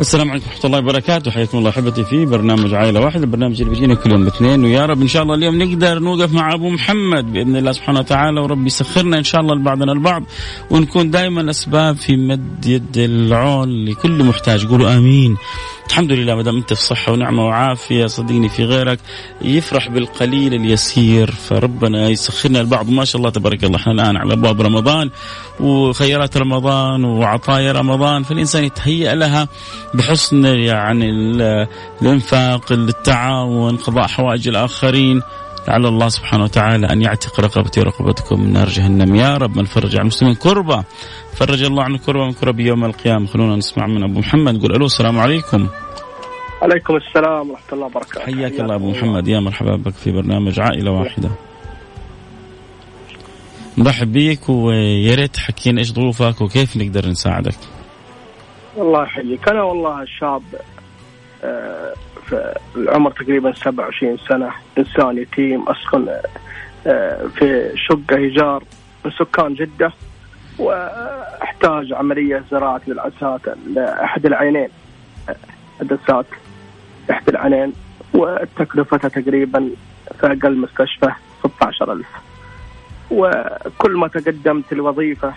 السلام 0.00 0.30
عليكم 0.30 0.46
ورحمة 0.46 0.64
الله 0.64 0.78
وبركاته. 0.78 1.30
حياكم 1.30 1.58
الله 1.58 1.70
أحبتي 1.70 2.04
في 2.04 2.26
برنامج 2.26 2.74
عائلة 2.74 3.00
واحدة. 3.00 3.24
البرنامج 3.24 3.60
اللي 3.60 3.74
بيجينا 3.74 3.94
كل 3.94 4.10
يوم 4.10 4.22
الاثنين 4.22 4.64
ويا 4.64 4.86
رب. 4.86 5.00
إن 5.00 5.08
شاء 5.08 5.22
الله 5.22 5.34
اليوم 5.34 5.62
نقدر 5.62 5.98
نوقف 5.98 6.32
مع 6.32 6.54
أبو 6.54 6.70
محمد 6.70 7.32
بإذن 7.32 7.56
الله 7.56 7.72
سبحانه 7.72 7.98
وتعالى. 7.98 8.40
ورب 8.40 8.66
يسخرنا 8.66 9.18
إن 9.18 9.24
شاء 9.24 9.40
الله 9.40 9.54
لبعضنا 9.54 9.92
البعض. 9.92 10.22
ونكون 10.70 11.10
دائما 11.10 11.50
أسباب 11.50 11.96
في 11.96 12.16
مد 12.16 12.66
يد 12.66 12.98
العون 12.98 13.84
لكل 13.84 14.24
محتاج. 14.24 14.66
قولوا 14.66 14.96
آمين. 14.96 15.36
الحمد 15.90 16.12
لله 16.12 16.34
ما 16.34 16.42
دام 16.42 16.56
أنت 16.56 16.72
في 16.72 16.82
صحة 16.82 17.12
ونعمة 17.12 17.46
وعافية 17.46 18.06
صدقني 18.06 18.48
في 18.48 18.64
غيرك 18.64 18.98
يفرح 19.42 19.88
بالقليل 19.88 20.54
اليسير 20.54 21.30
فربنا 21.30 22.08
يسخرنا 22.08 22.60
البعض. 22.60 22.90
ما 22.90 23.04
شاء 23.04 23.18
الله 23.18 23.30
تبارك 23.30 23.64
الله 23.64 23.76
إحنا 23.76 23.92
الآن 23.92 24.16
على 24.16 24.32
أبواب 24.32 24.60
رمضان 24.60 25.10
وخيرات 25.60 26.36
رمضان 26.36 27.04
وعطايا 27.04 27.72
رمضان 27.72 28.22
فالإنسان 28.22 28.64
يتهيأ 28.64 29.14
لها 29.14 29.48
بحسن 29.94 30.44
يعني 30.44 31.10
الإنفاق 32.02 32.72
التعاون 32.72 33.76
قضاء 33.76 34.06
حوائج 34.06 34.48
الآخرين. 34.48 35.22
لعل 35.70 35.86
الله 35.86 36.08
سبحانه 36.08 36.44
وتعالى 36.44 36.86
أن 36.86 37.02
يعتق 37.02 37.40
رقبتي 37.40 37.80
ورقبتكم 37.80 38.40
من 38.40 38.52
نار 38.52 38.68
جهنم. 38.68 39.14
يا 39.14 39.36
رب 39.36 39.56
من 39.56 39.64
فرج 39.64 39.96
عن 39.96 40.02
المسلمين 40.02 40.34
كربة. 40.34 40.84
فرج 41.34 41.62
الله 41.62 41.82
عن 41.82 41.96
كربة 41.96 42.24
من 42.26 42.32
كرب 42.32 42.60
يوم 42.60 42.84
القيامة. 42.84 43.26
خلونا 43.26 43.56
نسمع 43.56 43.86
من 43.86 44.02
أبو 44.02 44.18
محمد. 44.18 44.54
نقول 44.54 44.74
ألو 44.74 44.86
السلام 44.86 45.18
عليكم. 45.18 45.68
عليكم 46.62 46.96
السلام 46.96 47.50
ورحمة 47.50 47.72
الله 47.72 47.86
وبركاته. 47.86 48.24
حياك 48.24 48.60
الله 48.60 48.74
أبو 48.74 48.90
محمد. 48.90 49.28
يا 49.28 49.40
مرحبا 49.40 49.76
بك 49.76 49.94
في 49.94 50.12
برنامج 50.12 50.60
عائلة 50.60 50.90
واحدة. 50.90 51.30
نرحب 53.78 54.12
بيك 54.12 54.48
ويا 54.48 55.14
ريت 55.14 55.34
تحكينا 55.34 55.78
إيش 55.78 55.92
ظروفك 55.92 56.40
وكيف 56.40 56.76
نقدر 56.76 57.08
نساعدك. 57.08 57.58
الله 58.76 59.02
يحييك. 59.02 59.48
أنا 59.48 59.62
والله 59.62 60.04
شاب 60.20 60.42
آه، 61.44 61.94
العمر 62.76 63.10
تقريبا 63.10 63.52
27 63.52 64.18
سنة 64.28 64.50
إنسان 64.78 65.18
يتيم 65.18 65.64
أسكن 65.68 66.08
آه، 66.86 67.26
في 67.26 67.72
شقة 67.76 68.16
إيجار 68.16 68.64
من 69.04 69.10
سكان 69.10 69.54
جدة 69.54 69.92
وأحتاج 70.58 71.92
عملية 71.92 72.44
زراعة 72.50 72.80
للعدسات 72.86 73.40
لأحد 73.74 74.26
العينين 74.26 74.68
عدسات 75.80 76.26
تحت 77.08 77.28
العينين 77.28 77.72
وتكلفتها 78.14 79.08
تقريبا 79.08 79.70
في 80.20 80.26
أقل 80.26 80.56
مستشفى 80.56 81.12
16000 81.44 82.06
وكل 83.10 83.92
ما 83.96 84.08
تقدمت 84.08 84.72
الوظيفة 84.72 85.32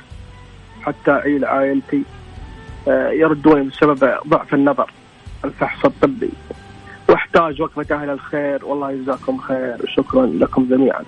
حتى 0.81 1.11
أعيل 1.11 1.45
عائلتي 1.45 2.03
آه، 2.87 3.09
يردوني 3.09 3.69
بسبب 3.69 4.17
ضعف 4.27 4.53
النظر 4.53 4.91
الفحص 5.45 5.85
الطبي. 5.85 6.29
واحتاج 7.13 7.61
وقفة 7.61 7.95
أهل 7.95 8.09
الخير. 8.09 8.65
والله 8.65 8.91
يجزاكم 8.91 9.37
خير. 9.37 9.75
وشكرا 9.83 10.25
لكم 10.25 10.67
جميعا. 10.69 11.03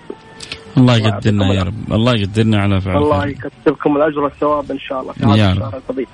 الله 0.78 0.98
يقدرنا 0.98 1.54
يا 1.54 1.64
رب. 1.64 1.94
الله 1.94 2.14
يقدرنا 2.14 2.62
على 2.62 2.81
فعل 2.81 2.98
الله. 2.98 3.28
يكتبكم 3.28 3.98
الأجر 3.98 4.20
والثواب 4.20 4.72
إن 4.72 4.80
شاء 4.80 5.02
الله. 5.02 5.14
في 5.14 5.40
يا 5.40 5.52
هذا 5.52 5.81
رب. 5.90 6.06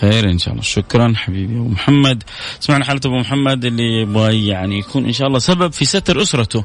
خير 0.00 0.30
إن 0.30 0.38
شاء 0.38 0.52
الله. 0.52 0.62
شكرا 0.62 1.12
حبيبي 1.16 1.56
أبو 1.56 1.68
محمد. 1.68 2.22
سمعنا 2.60 2.84
حالة 2.84 3.00
أبو 3.04 3.18
محمد 3.18 3.64
اللي 3.64 4.02
يبغى 4.02 4.46
يعني 4.46 4.78
يكون 4.78 5.04
إن 5.04 5.12
شاء 5.12 5.28
الله 5.28 5.38
سبب 5.38 5.72
في 5.72 5.84
ستر 5.84 6.22
أسرته. 6.22 6.64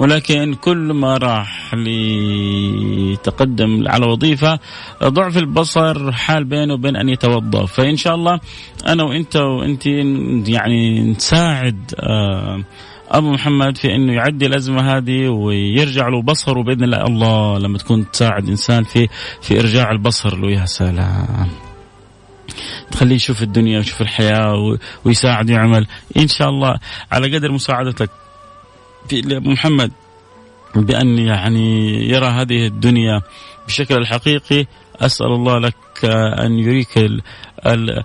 ولكن 0.00 0.54
كل 0.54 0.92
ما 0.92 1.16
راح 1.16 1.74
ليتقدم 1.74 3.88
على 3.88 4.06
وظيفة 4.06 4.58
ضعف 5.02 5.38
البصر 5.38 6.12
حال 6.12 6.44
بينه 6.44 6.74
وبين 6.74 6.96
أن 6.96 7.08
يتوظف 7.08 7.72
فإن 7.72 7.96
شاء 7.96 8.14
الله 8.14 8.40
أنا 8.86 9.02
وإنت 9.02 9.36
وانت 9.36 9.86
يعني 10.48 11.00
نساعد 11.00 11.94
آه 12.00 12.64
أبو 13.12 13.30
محمد 13.32 13.76
في 13.76 13.94
أنه 13.94 14.12
يعدي 14.12 14.46
الأزمة 14.46 14.96
هذه 14.96 15.28
ويرجع 15.28 16.08
له 16.08 16.22
بصره 16.22 16.62
بإذن 16.62 16.84
الله. 16.84 17.02
الله 17.06 17.58
لما 17.58 17.78
تكون 17.78 18.10
تساعد 18.10 18.48
إنسان 18.48 18.84
في 18.84 19.08
في 19.42 19.60
إرجاع 19.60 19.90
البصر 19.90 20.38
له. 20.38 20.50
يا 20.50 20.66
سلام. 20.66 21.48
تخليه 22.90 23.14
يشوف 23.14 23.42
الدنيا 23.42 23.78
ويشوف 23.78 24.00
الحياة 24.02 24.54
و- 24.54 24.76
ويساعد 25.04 25.50
ويعمل. 25.50 25.86
إن 26.16 26.28
شاء 26.28 26.48
الله 26.48 26.78
على 27.12 27.36
قدر 27.36 27.52
مساعدتك 27.52 28.10
في 29.08 29.20
لأبو 29.20 29.50
محمد 29.50 29.92
بأن 30.74 31.18
يعني 31.18 31.94
يرى 32.08 32.26
هذه 32.26 32.66
الدنيا 32.66 33.20
بشكل 33.66 33.94
الحقيقي 33.96 34.66
أسأل 35.00 35.26
الله 35.26 35.58
لك 35.58 35.74
أن 36.44 36.58
يريك 36.58 36.98
ال 36.98 37.22
ال 37.66 38.02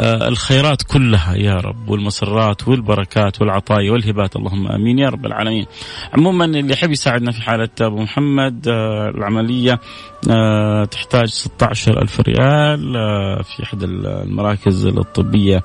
الخيرات 0.00 0.82
كلها 0.82 1.34
يا 1.34 1.54
رب 1.54 1.88
والمسرات 1.88 2.68
والبركات 2.68 3.40
والعطايا 3.40 3.92
والهبات 3.92 4.36
اللهم 4.36 4.66
آمين 4.68 4.98
يا 4.98 5.08
رب 5.08 5.26
العالمين. 5.26 5.66
عموما 6.14 6.44
اللي 6.44 6.72
يحب 6.72 6.90
يساعدنا 6.90 7.32
في 7.32 7.42
حالة 7.42 7.68
أبو 7.80 8.02
محمد 8.02 8.68
آه، 8.68 9.08
العملية 9.08 9.80
آه، 10.30 10.84
تحتاج 10.84 11.28
16 11.28 12.02
ألف 12.02 12.20
ريال 12.20 12.96
آه، 12.96 13.42
في 13.42 13.62
إحدى 13.62 13.84
المراكز 13.84 14.86
الطبية 14.86 15.62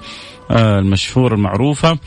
آه، 0.52 0.80
المشهورة 0.80 1.34
المعروفة 1.36 1.90
آه، 1.92 1.98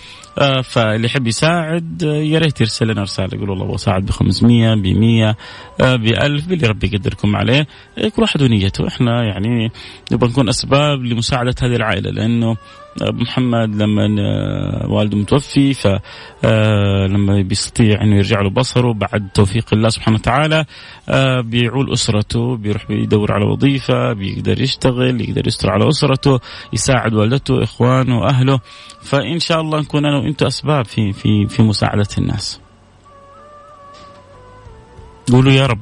فاللي 0.62 1.06
يحب 1.06 1.26
يساعد 1.26 2.04
آه، 2.04 2.16
يا 2.16 2.38
ريت 2.38 2.60
يرسل 2.60 2.88
لنا 2.88 3.02
رسالة 3.02 3.30
يقول 3.34 3.50
والله 3.50 3.74
بساعد 3.74 4.06
ب 4.06 4.10
500 4.10 4.74
ب 4.74 4.86
100 4.86 5.36
ب 5.80 6.06
1000 6.06 6.46
باللي 6.46 6.66
ربي 6.66 6.86
يقدركم 6.86 7.36
عليه. 7.36 7.66
آه، 7.98 8.08
كل 8.08 8.22
واحد 8.22 8.42
ونيته. 8.42 8.88
إحنا 8.88 9.24
يعني 9.24 9.70
نبغى 10.12 10.30
نكون 10.30 10.48
أسباب 10.48 11.04
لمساعدة 11.04 11.54
هذه 11.62 11.76
العائلة 11.76 12.10
لأنه 12.10 12.56
ابو 13.02 13.22
محمد 13.22 13.74
لما 13.76 14.16
آه، 14.20 14.86
والده 14.88 15.16
متوفي 15.16 15.74
ف 15.74 15.88
آه، 16.44 17.42
بيستطيع 17.42 18.02
إنه 18.02 18.16
يرجع 18.16 18.40
له 18.40 18.50
بصره 18.50 18.92
بعد 18.92 19.28
توفيق 19.34 19.66
الله 19.72 19.88
سبحانه 19.88 20.16
وتعالى 20.16 20.64
آه، 21.08 21.40
بيعول 21.40 21.92
أسرته 21.92 22.56
بيروح 22.56 22.86
بيدور 22.86 23.32
على 23.32 23.44
وظيفة 23.44 24.12
بيقدر 24.12 24.60
يشتغل 24.60 25.20
يقدر 25.20 25.46
يستر 25.46 25.70
على 25.70 25.88
أسرته 25.88 26.40
يساعد 26.72 27.14
والدته 27.14 27.62
إخوانه 27.62 28.28
أهله. 28.28 28.60
فإن 29.02 29.38
شاء 29.38 29.60
الله 29.60 29.80
نكون 29.80 30.04
أنا 30.04 30.18
وأنتم 30.18 30.46
أسباب 30.46 30.84
في 30.84 31.12
في 31.12 31.46
في 31.46 31.62
مساعدة 31.62 32.08
الناس. 32.18 32.60
قولوا 35.32 35.52
يا 35.52 35.66
رب. 35.66 35.80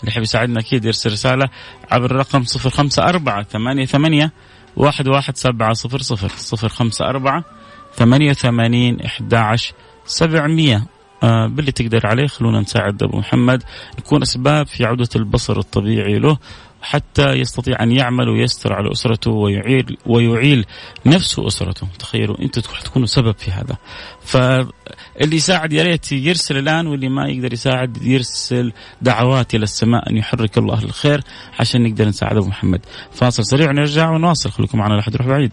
اللي 0.00 0.12
يحب 0.12 0.22
يساعدنا 0.22 0.60
أكيد 0.60 0.84
يرسل 0.84 1.12
رسالة 1.12 1.48
عبر 1.90 2.10
الرقم 2.10 2.44
054 2.66 3.44
88 3.44 4.30
واحد 4.76 5.08
واحد 5.08 5.36
سبعة 5.36 5.72
صفر 5.72 5.98
صفر 5.98 6.28
صفر 6.28 6.68
خمسة 6.68 7.04
أربعة 7.04 7.44
ثمانية 7.94 8.30
وثمانين 8.30 9.00
إحداعش 9.00 9.72
سبعمية. 10.06 10.86
آه 11.22 11.46
باللي 11.46 11.72
تقدر 11.72 12.06
عليه 12.06 12.26
خلونا 12.26 12.60
نساعد 12.60 13.02
أبو 13.02 13.18
محمد. 13.18 13.62
نكون 13.98 14.22
أسباب 14.22 14.66
في 14.66 14.84
عودة 14.84 15.08
البصر 15.16 15.58
الطبيعي 15.58 16.18
له. 16.18 16.38
حتى 16.82 17.30
يستطيع 17.32 17.82
أن 17.82 17.92
يعمل 17.92 18.28
ويستر 18.28 18.72
على 18.72 18.92
أسرته 18.92 19.30
ويعيل 19.30 19.96
ويعيل 20.06 20.66
نفسه 21.06 21.46
أسرته. 21.46 21.86
تخيلوا 21.98 22.40
أنتم 22.40 22.60
تكونوا 22.60 23.06
سبب 23.06 23.34
في 23.38 23.50
هذا. 23.50 23.76
فاللي 24.24 25.36
يساعد 25.36 25.72
يا 25.72 25.82
ريت 25.82 26.12
يرسل 26.12 26.58
الآن 26.58 26.86
واللي 26.86 27.08
ما 27.08 27.28
يقدر 27.28 27.52
يساعد 27.52 28.02
يرسل 28.02 28.72
دعوات 29.02 29.54
إلى 29.54 29.62
السماء 29.62 30.10
أن 30.10 30.16
يحرك 30.16 30.58
الله 30.58 30.82
الخير 30.82 31.20
عشان 31.60 31.82
نقدر 31.82 32.08
نساعد 32.08 32.36
أبو 32.36 32.46
محمد. 32.46 32.80
فاصل 33.12 33.44
سريع 33.44 33.70
ونرجع 33.70 34.10
ونواصل. 34.10 34.50
خليكم 34.50 34.78
معنا 34.78 34.94
لا 34.94 35.02
حد 35.02 35.14
يروح 35.14 35.26
بعيد. 35.26 35.52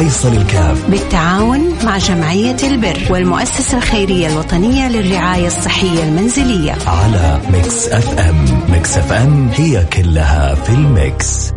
فيصل 0.00 0.32
الكاف. 0.36 0.90
بالتعاون 0.90 1.60
مع 1.84 1.98
جمعية 1.98 2.56
البر 2.62 2.98
والمؤسسة 3.10 3.78
الخيرية 3.78 4.26
الوطنية 4.32 4.88
للرعاية 4.88 5.46
الصحية 5.46 6.02
المنزلية. 6.04 6.72
على 6.86 7.40
Mix 7.52 7.88
FM. 7.88 8.44
Mix 8.72 8.96
FM 8.98 9.48
هي 9.54 9.84
كلها 9.84 10.54
في 10.54 10.70
ال 10.72 10.88
mix. 10.88 11.52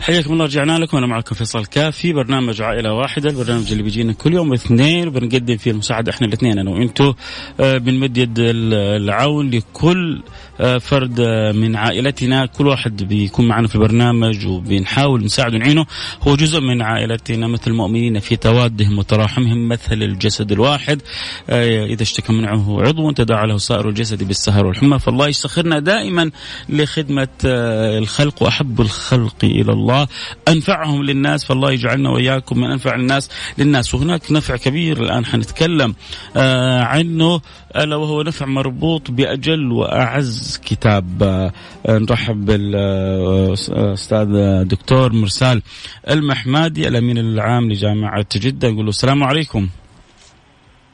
حياكم 0.00 0.32
الله 0.32 0.44
رجعنا 0.44 0.78
لكم. 0.78 0.96
أنا 0.96 1.06
معكم 1.06 1.34
فيصل 1.34 1.66
كاف 1.66 1.96
في 1.96 2.12
برنامج 2.12 2.62
عائلة 2.62 2.92
واحدة 2.92 3.30
البرنامج 3.30 3.70
اللي 3.70 3.82
بيجينا 3.82 4.12
كل 4.12 4.34
يوم 4.34 4.52
اثنين 4.52 5.08
وبنقدم 5.08 5.56
فيه 5.56 5.70
المساعده 5.70 6.10
إحنا 6.12 6.26
الاثنين 6.26 6.58
أنا 6.58 6.70
وأنتم 6.70 7.14
آه، 7.60 7.78
بنمد 7.78 8.16
يد 8.16 8.38
ال- 8.38 8.74
العون 9.02 9.50
لكل 9.50 10.22
فرد 10.58 11.20
آه، 11.20 11.52
من 11.52 11.76
عائلتنا 11.76 12.46
كل 12.46 12.66
واحد 12.66 13.02
بيكون 13.02 13.48
معنا 13.48 13.68
في 13.68 13.74
البرنامج 13.74 14.46
وبنحاول 14.46 15.24
نساعده 15.24 15.56
ونعينه. 15.56 15.86
هو 16.22 16.36
جزء 16.36 16.60
من 16.60 16.82
عائلتنا 16.82 17.46
مثل 17.46 17.70
المؤمنين 17.70 18.18
في 18.18 18.36
توادهم 18.36 18.98
وتراحمهم 18.98 19.68
مثل 19.68 20.02
الجسد 20.02 20.52
الواحد. 20.52 21.02
إذا 21.50 22.02
اشتكى 22.02 22.32
منه 22.32 22.82
عضو 22.82 23.10
تداعى 23.10 23.46
له 23.46 23.58
سائر 23.58 23.88
الجسد 23.88 24.24
بالسهر 24.24 24.66
والحمى. 24.66 24.98
فالله 24.98 25.28
يسخرنا 25.28 25.78
دائما 25.78 26.30
لخدمة 26.68 27.28
الخلق 27.44 28.42
وأحب 28.42 28.80
الخلق 28.80 29.44
إلى 29.44 29.72
الله. 29.72 30.08
أنفعهم 30.48 31.02
للناس 31.02 31.44
فالله 31.44 31.72
يجعلنا 31.72 32.10
وإياكم 32.10 32.58
من 32.58 32.70
أنفع 32.70 32.94
الناس 32.94 33.30
للناس. 33.58 33.94
وهناك 33.94 34.32
نفع 34.32 34.56
كبير 34.56 35.02
الآن 35.02 35.24
حنتكلم 35.24 35.94
عنه 36.36 37.40
ألا 37.76 37.96
وهو 37.96 38.22
نفع 38.22 38.46
مربوط 38.46 39.10
بأجل 39.10 39.72
وأعز 39.72 40.45
كتاب 40.64 41.22
آه، 41.22 41.52
نرحب 41.88 42.44
بالأستاذ 42.44 44.28
دكتور 44.64 45.12
مرسال 45.12 45.62
المحمادي 46.10 46.88
الأمين 46.88 47.18
العام 47.18 47.70
لجامعة 47.70 48.26
جدة. 48.36 48.70
نقول 48.70 48.88
السلام 48.88 49.24
عليكم. 49.24 49.68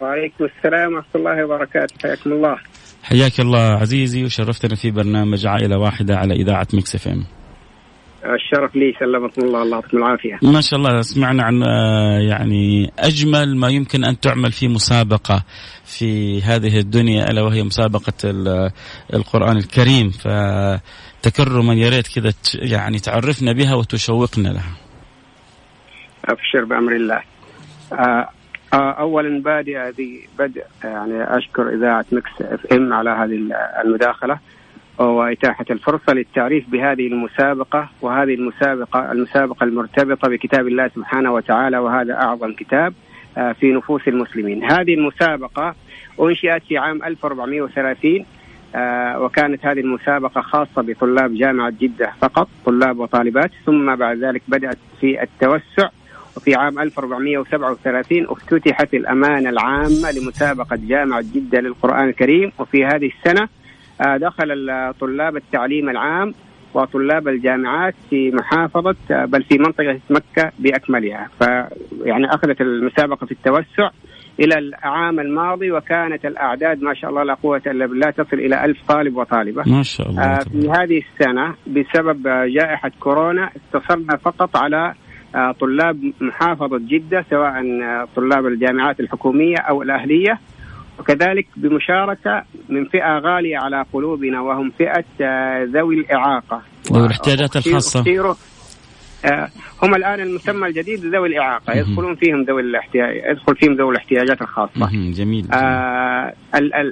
وعليكم 0.00 0.44
السلام 0.44 0.94
ورحمة 0.94 1.10
الله 1.14 1.44
وبركاته. 1.44 1.94
حياكم 2.02 2.32
الله. 2.32 2.56
حياك 3.02 3.40
الله 3.40 3.58
عزيزي 3.58 4.24
وشرفتنا 4.24 4.74
في 4.74 4.90
برنامج 4.90 5.46
عائلة 5.46 5.78
واحدة 5.78 6.16
على 6.16 6.34
إذاعة 6.34 6.66
ميكس 6.74 6.94
إف 6.94 7.08
إم. 7.08 7.24
الشرف 8.24 8.76
لي 8.76 8.94
سلمكم 9.00 9.42
الله 9.42 9.62
الله 9.62 9.76
يعطيكم 9.76 9.96
العافية. 9.96 10.38
ما 10.42 10.60
شاء 10.60 10.78
الله 10.78 11.02
سمعنا 11.02 11.42
عن 11.42 11.62
آه، 11.62 12.18
يعني 12.18 12.92
أجمل 12.98 13.56
ما 13.56 13.68
يمكن 13.68 14.04
أن 14.04 14.20
تعمل 14.20 14.52
في 14.52 14.68
مسابقة 14.68 15.44
في 15.84 16.42
هذه 16.42 16.78
الدنيا 16.78 17.24
ألا 17.30 17.42
وهي 17.42 17.62
مسابقة 17.62 18.12
القرآن 19.14 19.56
الكريم 19.56 20.10
فتكرما 20.10 21.74
يا 21.74 21.88
ريت 21.88 22.08
كذا 22.08 22.32
يعني 22.54 22.98
تعرفنا 22.98 23.52
بها 23.52 23.74
وتشوقنا 23.74 24.48
لها. 24.48 24.76
أبشر 26.24 26.64
بأمر 26.64 26.96
الله. 26.96 27.22
آه، 27.92 28.28
آه، 28.72 28.92
اولا 29.00 29.42
بادئ 29.42 29.78
ذي 29.78 30.20
بدء 30.38 30.64
يعني 30.84 31.38
أشكر 31.38 31.68
إذاعة 31.68 32.04
ميكس 32.12 32.30
إف 32.40 32.72
إم 32.72 32.92
على 32.92 33.10
هذه 33.10 33.38
المداخلة. 33.84 34.38
وإتاحة 34.98 35.64
الفرصة 35.70 36.12
للتعريف 36.12 36.68
بهذه 36.68 37.06
المسابقة 37.06 37.88
وهذه 38.02 38.34
المسابقة 38.34 39.12
المسابقة 39.12 39.64
المرتبطة 39.64 40.28
بكتاب 40.28 40.66
الله 40.66 40.88
سبحانه 40.88 41.32
وتعالى 41.32 41.78
وهذا 41.78 42.14
أعظم 42.14 42.52
كتاب 42.52 42.94
آه، 43.38 43.52
في 43.52 43.72
نفوس 43.72 44.08
المسلمين. 44.08 44.64
هذه 44.64 44.94
المسابقة 44.94 45.74
أنشئت 46.20 46.62
في 46.62 46.78
عام 46.78 47.04
1430 47.04 48.24
آه، 48.74 49.20
وكانت 49.20 49.66
هذه 49.66 49.80
المسابقة 49.80 50.40
خاصة 50.40 50.82
بطلاب 50.82 51.34
جامعة 51.34 51.72
جدة 51.80 52.12
فقط 52.20 52.48
طلاب 52.66 52.98
وطالبات 52.98 53.50
ثم 53.66 53.94
بعد 53.96 54.18
ذلك 54.18 54.42
بدأت 54.48 54.78
في 55.00 55.22
التوسع 55.22 55.88
وفي 56.36 56.54
عام 56.54 56.78
1437 56.78 58.26
افتتحت 58.28 58.94
الأمانة 58.94 59.50
العامة 59.50 60.10
لمسابقة 60.10 60.78
جامعة 60.88 61.24
جدة 61.34 61.60
للقرآن 61.60 62.08
الكريم 62.08 62.52
وفي 62.58 62.84
هذه 62.84 63.10
السنة 63.18 63.48
دخل 64.02 64.48
طلاب 65.00 65.36
التعليم 65.36 65.88
العام 65.88 66.34
وطلاب 66.74 67.28
الجامعات 67.28 67.94
في 68.10 68.30
محافظة 68.30 68.96
آه، 69.10 69.24
بل 69.24 69.42
في 69.42 69.58
منطقة 69.58 70.00
مكة 70.10 70.52
بأكملها. 70.58 71.28
فيعني 71.38 72.26
أخذت 72.26 72.60
المسابقة 72.60 73.26
في 73.26 73.32
التوسع 73.32 73.90
إلى 74.40 74.58
العام 74.58 75.20
الماضي 75.20 75.72
وكانت 75.72 76.24
الأعداد 76.24 76.82
ما 76.82 76.94
شاء 76.94 77.10
الله 77.10 77.22
لا 77.22 77.34
قوة 77.34 77.62
إلا 77.66 77.86
بالله 77.86 78.10
تصل 78.10 78.36
إلى 78.36 78.64
ألف 78.64 78.78
طالب 78.88 79.16
وطالبة. 79.16 79.62
ما 79.66 79.82
شاء 79.82 80.08
الله 80.10 80.22
آه، 80.22 80.38
في 80.38 80.70
هذه 80.70 81.02
السنة 81.02 81.54
بسبب 81.66 82.28
جائحة 82.28 82.90
كورونا 83.00 83.50
اقتصرنا 83.56 84.16
فقط 84.16 84.56
على 84.56 84.94
طلاب 85.60 86.12
محافظة 86.20 86.78
جدة 86.78 87.24
سواء 87.30 87.52
طلاب 88.16 88.46
الجامعات 88.46 89.00
الحكومية 89.00 89.56
أو 89.56 89.82
الأهلية. 89.82 90.38
وكذلك 90.98 91.46
بمشاركة 91.56 92.44
من 92.68 92.84
فئة 92.84 93.18
غالية 93.18 93.58
على 93.58 93.84
قلوبنا 93.92 94.40
وهم 94.40 94.72
فئة 94.78 95.04
آه، 95.20 95.64
ذوي 95.64 95.94
الإعاقة. 95.94 96.62
ذوي 96.92 97.06
الاحتياجات 97.06 97.56
الخاصة. 97.56 98.02
آه، 99.24 99.48
هم 99.82 99.94
الآن 99.94 100.20
المسمى 100.20 100.68
الجديد 100.68 101.04
ذوي 101.04 101.28
الإعاقة. 101.28 101.72
يدخلون 101.74 102.14
فيهم 102.14 102.42
ذوي 102.42 102.62
الاحتياج 102.62 103.16
يدخل 103.30 103.56
فيهم 103.56 103.74
ذوي 103.74 103.90
الاحتياجات 103.92 104.42
الخاصة. 104.42 104.80
جميل 105.12 105.46
آه 105.52 106.32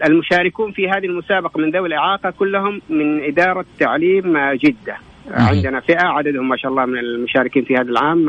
المشاركون 0.07 0.73
في 0.73 0.89
هذه 0.89 1.07
المسابقة 1.07 1.61
من 1.61 1.71
ذوي 1.71 1.89
الإعاقة 1.89 2.31
كلهم 2.31 2.81
من 2.91 3.25
إدارة 3.25 3.65
تعليم 3.79 4.39
جدة. 4.55 4.97
عندنا 5.31 5.81
فئة 5.81 6.07
عددهم 6.07 6.49
ما 6.49 6.57
شاء 6.57 6.71
الله 6.71 6.85
من 6.85 6.99
المشاركين 6.99 7.65
في 7.65 7.75
هذا 7.75 7.91
العام 7.91 8.27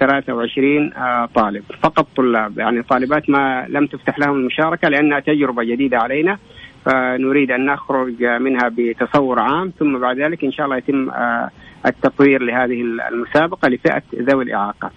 23 0.00 0.92
آه، 0.92 1.28
طالب. 1.34 1.62
فقط 1.82 2.06
طلاب 2.16 2.58
يعني 2.58 2.82
طالبات 2.82 3.30
ما 3.30 3.66
لم 3.68 3.86
تفتح 3.86 4.18
لهم 4.18 4.36
المشاركة 4.36 4.88
لأنها 4.88 5.20
تجربة 5.20 5.64
جديدة 5.64 5.98
علينا 5.98 6.38
فنريد 6.84 7.50
أن 7.50 7.66
نخرج 7.66 8.24
منها 8.24 8.70
بتصور 8.78 9.40
عام 9.40 9.72
ثم 9.78 9.98
بعد 9.98 10.18
ذلك 10.18 10.44
إن 10.44 10.52
شاء 10.52 10.66
الله 10.66 10.76
يتم 10.76 11.10
آه، 11.10 11.50
التطوير 11.86 12.42
لهذه 12.42 12.82
المسابقة 13.12 13.68
لفئة 13.68 14.02
ذوي 14.14 14.44
الإعاقة. 14.44 14.90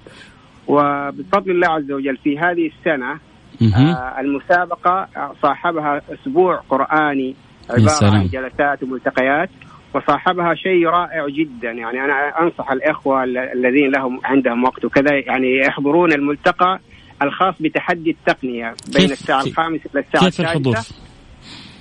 وبفضل 0.67 1.51
الله 1.51 1.67
عز 1.67 1.91
وجل 1.91 2.17
في 2.17 2.39
هذه 2.39 2.71
السنة 2.77 3.19
آه، 3.61 4.19
المسابقة 4.19 5.07
صاحبها 5.41 6.01
أسبوع 6.13 6.55
قرآني 6.69 7.35
عبارة 7.69 8.15
عن 8.15 8.27
جلسات 8.27 8.83
وملتقيات. 8.83 9.50
وصاحبها 9.93 10.55
شيء 10.55 10.87
رائع 10.87 11.27
جدا. 11.27 11.71
يعني 11.71 12.05
أنا 12.05 12.41
أنصح 12.41 12.71
الإخوة 12.71 13.23
الذين 13.23 13.91
لهم 13.91 14.19
عندهم 14.23 14.63
وقت 14.63 14.85
وكذا 14.85 15.13
يعني 15.13 15.57
يحضرون 15.57 16.11
الملتقى 16.13 16.79
الخاص 17.21 17.55
بتحدي 17.59 18.09
التقنية 18.09 18.75
بين 18.95 19.11
الساعة 19.11 19.43
الخامسة 19.43 19.89
إلى 19.93 19.99
الساعة 19.99 20.25
كيف 20.25 20.41
الحضور؟ 20.41 20.75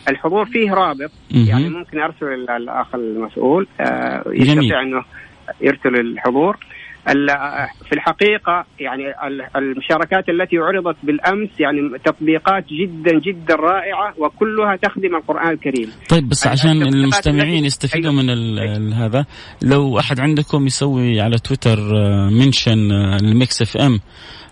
الحضور 0.09 0.45
فيه 0.45 0.73
رابط 0.73 1.11
يعني 1.31 1.69
ممكن 1.69 2.01
أرسل 2.01 2.27
الأخ 2.51 2.95
المسؤول 2.95 3.67
آه، 3.81 4.25
يستطيع 4.27 4.83
إنه 4.83 5.05
يرسل 5.61 6.01
الحضور. 6.01 6.57
في 7.89 7.93
الحقيقة 7.93 8.65
يعني 8.81 9.05
المشاركات 9.57 10.29
التي 10.29 10.59
عرضت 10.59 10.97
بالأمس 11.03 11.49
يعني 11.61 11.99
تطبيقات 12.05 12.65
جدا 12.69 13.19
جدا 13.19 13.55
رائعة 13.55 14.15
وكلها 14.19 14.77
تخدم 14.77 15.17
القرآن 15.17 15.51
الكريم 15.51 15.91
طيب 16.09 16.29
بس 16.29 16.47
عشان 16.47 16.83
المستمعين 16.83 17.65
يستفيدوا 17.65 18.11
أيوة. 18.11 18.23
من. 18.23 18.93
هذا 18.93 19.27
لو 19.63 19.99
أحد 19.99 20.21
عندكم 20.21 20.67
يسوي 20.67 21.21
على 21.21 21.39
تويتر 21.39 21.79
mention 22.31 22.93
آه، 22.93 23.17
الميكس 23.17 23.63
اف 23.63 23.77
ام 23.77 24.01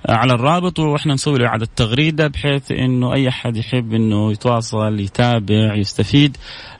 على 0.08 0.34
الرابط 0.34 0.78
وإحنا 0.78 1.14
نسوي 1.14 1.38
له 1.38 1.46
إعادة 1.46 1.68
تغريدة 1.76 2.26
بحيث 2.26 2.72
إنه 2.72 3.14
أي 3.14 3.28
أحد 3.28 3.56
يحب 3.56 3.94
إنه 3.94 4.32
يتواصل 4.32 5.00
يتابع 5.00 5.74
يستفيد 5.74 6.36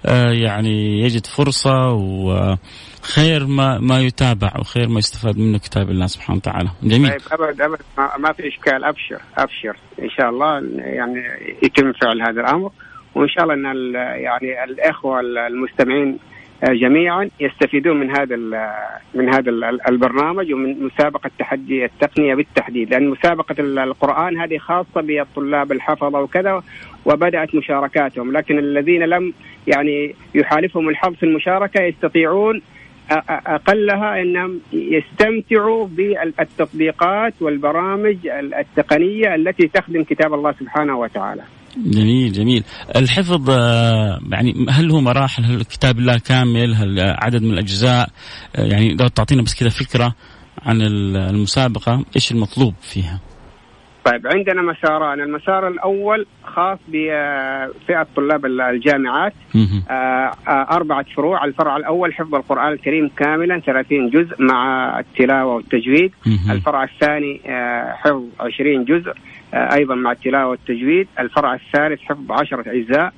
آه، 0.07 0.31
يعني 0.31 1.01
يجد 1.01 1.27
فرصة 1.27 1.89
وخير 1.89 3.47
ما 3.47 3.79
ما 3.79 4.01
يتابع 4.01 4.53
وخير 4.59 4.89
ما 4.89 4.99
يستفاد 4.99 5.39
منه 5.39 5.59
كتاب 5.59 5.91
الله 5.91 6.07
سبحانه 6.07 6.37
وتعالى. 6.37 6.71
جميل. 6.83 7.11
طيب 7.11 7.41
أبد 7.41 7.61
أبد 7.61 7.79
ما 8.19 8.33
في 8.33 8.49
إشكال. 8.49 8.85
أبشر 8.85 9.23
أبشر. 9.39 9.77
إن 10.03 10.11
شاء 10.11 10.31
الله 10.31 10.63
يعني 10.79 11.21
يتم 11.63 11.93
فعل 11.93 12.23
هذا 12.23 12.41
الأمر. 12.41 12.71
وإن 13.15 13.29
شاء 13.29 13.45
الله 13.45 13.55
إن 13.55 13.95
يعني 13.95 14.65
الإخوة 14.65 15.21
المستمعين 15.21 16.19
جميعا 16.65 17.31
يستفيدون 17.41 18.01
من 18.01 18.11
هذا 18.11 18.37
من 19.15 19.35
هذا 19.35 19.51
البرنامج 19.89 20.53
ومن 20.53 20.83
مسابقة 20.83 21.31
تحدي 21.39 21.85
التقنية 21.85 22.35
بالتحديد 22.35 22.91
لأن 22.91 23.09
مسابقة 23.09 23.55
القرآن 23.61 24.41
هذه 24.41 24.59
خاصة 24.59 25.01
بالطلاب 25.01 25.73
الحفظة 25.73 26.21
وكذا 26.21 26.63
وبدأت 27.05 27.55
مشاركاتهم 27.55 28.33
لكن 28.33 28.59
الذين 28.59 29.03
لم 29.03 29.33
يعني 29.67 30.15
يحالفهم 30.35 30.89
الحظ 30.89 31.15
في 31.15 31.23
المشاركة 31.23 31.83
يستطيعون 31.83 32.63
أقلها 33.29 34.23
إنهم 34.23 34.61
يستمتعوا 34.73 35.87
بالتطبيقات 35.87 37.35
والبرامج 37.41 38.17
التقنية 38.59 39.35
التي 39.35 39.69
تخدم 39.69 40.05
كتاب 40.05 40.35
الله 40.35 40.53
سبحانه 40.53 40.99
وتعالى. 40.99 41.43
جميل 41.77 42.33
جميل. 42.33 42.65
الحفظ 42.97 43.51
آه، 43.51 44.21
يعني 44.31 44.67
هل 44.71 44.91
هو 44.91 45.01
مراحل؟ 45.01 45.45
هل 45.45 45.63
كتاب 45.63 45.99
الله 45.99 46.19
كامل؟ 46.19 46.75
هل 46.75 47.01
عدد 47.01 47.43
من 47.43 47.51
الأجزاء؟ 47.51 48.09
آه، 48.57 48.65
يعني 48.65 48.97
لو 49.01 49.09
تعطينا 49.09 49.43
بس 49.43 49.55
كذا 49.61 49.69
فكرة 49.69 50.15
عن 50.63 50.83
المسابقة 50.83 52.05
إيش 52.17 52.33
المطلوب 52.33 52.75
فيها؟ 52.81 53.21
طيب 54.05 54.27
عندنا 54.27 54.63
مساران 54.63 55.21
المسار 55.21 55.69
الأول 55.69 56.27
خاص 56.45 56.79
بفئة 56.89 58.07
طلاب 58.17 58.47
الجامعات. 58.47 59.33
آه، 59.91 60.33
أربعة 60.49 61.05
فروع. 61.17 61.45
الفرع 61.45 61.77
الأول 61.77 62.15
حفظ 62.15 62.35
القرآن 62.35 62.73
الكريم 62.73 63.11
كاملا 63.17 63.61
30 63.61 64.11
جزء 64.11 64.43
مع 64.43 64.99
التلاوة 65.01 65.55
والتجويد. 65.55 66.13
الفرع 66.51 66.85
الثاني 66.85 67.41
حفظ 67.95 68.23
20 68.41 68.85
جزء. 68.85 69.11
آه، 69.11 69.15
أيضا 69.55 69.95
مع 69.95 70.13
التلاوة 70.13 70.51
والتجويد، 70.51 71.09
الفرع 71.19 71.55
الثالث 71.55 72.01
حفظ 72.01 72.33
عشرة 72.33 72.65
أجزاء. 72.67 73.13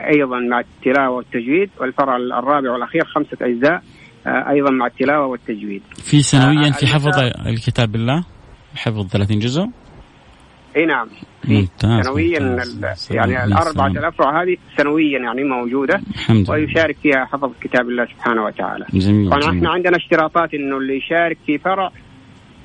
أيضا 0.00 0.38
مع 0.38 0.60
التلاوة 0.60 1.16
والتجويد. 1.16 1.70
والفرع 1.80 2.16
الرابع 2.16 2.70
والأخير 2.72 3.04
خمسة 3.04 3.36
أجزاء. 3.42 3.82
آه، 4.26 4.50
أيضا 4.50 4.70
مع 4.70 4.86
التلاوة 4.86 5.26
والتجويد. 5.26 5.82
في 5.94 6.22
سنويا 6.22 6.70
في 6.70 6.86
حفظ 6.86 7.18
الكتاب 7.46 7.92
بالله؟ 7.92 8.24
حفظ 8.76 9.06
30 9.06 9.38
جزء؟ 9.38 9.68
إي 10.76 10.86
نعم. 10.86 11.08
في 11.42 11.68
سنويا 11.76 12.58
يعني 13.10 13.44
الأربعة 13.44 13.86
الأفرع 13.86 14.42
هذه 14.42 14.56
سنويا 14.78 15.18
يعني 15.18 15.44
موجودة. 15.44 16.00
الحمد 16.14 16.50
ويشارك 16.50 16.96
فيها 17.02 17.24
حفظ 17.24 17.50
كتاب 17.60 17.88
الله 17.88 18.06
سبحانه 18.06 18.44
وتعالى. 18.44 18.86
جميل 18.92 19.30
طبعا 19.30 19.50
إحنا 19.50 19.70
عندنا 19.70 19.96
اشتراطات 19.96 20.54
إنه 20.54 20.76
اللي 20.76 20.96
يشارك 20.96 21.38
في 21.46 21.58
فرع 21.58 21.90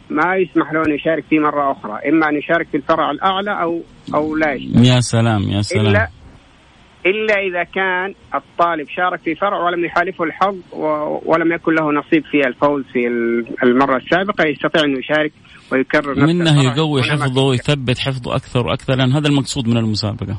ما 0.10 0.36
يسمح 0.36 0.74
له 0.74 0.86
انه 0.86 0.96
يشارك 0.96 1.24
فيه 1.30 1.40
مرة 1.40 1.72
أخرى 1.72 2.10
إما 2.10 2.30
أن 2.30 2.36
يشارك 2.38 2.68
في 2.68 2.78
الفرع 2.78 3.12
الأعلى 3.12 3.62
أو 3.62 3.82
أو 4.16 4.36
لا 4.36 4.54
يشارك. 4.54 4.86
يا 4.86 5.00
سلام 5.00 5.42
يا 5.50 5.62
سلام. 5.62 5.88
إلا 5.88 6.10
إلا 7.06 7.34
إذا 7.34 7.64
كان 7.64 8.14
الطالب 8.36 8.90
شارك 8.90 9.20
في 9.20 9.36
فرع 9.36 9.66
ولم 9.66 9.86
يحالفه 9.86 10.24
الحظ 10.24 10.56
ولم 11.26 11.54
يكن 11.54 11.74
له 11.74 11.92
نصيب 11.92 12.24
في 12.32 12.48
الفوز 12.48 12.84
في 12.94 13.08
المرة 13.64 13.98
السابقة 13.98 14.48
يستطيع 14.48 14.84
أنه 14.84 15.00
يشارك 15.00 15.32
ويكرر 15.72 16.26
منه 16.26 16.64
يقوي 16.64 17.04
حفظه 17.04 17.42
ويثبت 17.42 17.98
حفظه 17.98 18.36
أكثر 18.36 18.68
وأكثر 18.68 18.96
لأن 18.96 19.12
هذا 19.12 19.28
المقصود 19.28 19.68
من 19.68 19.78
المسابقة. 19.78 20.38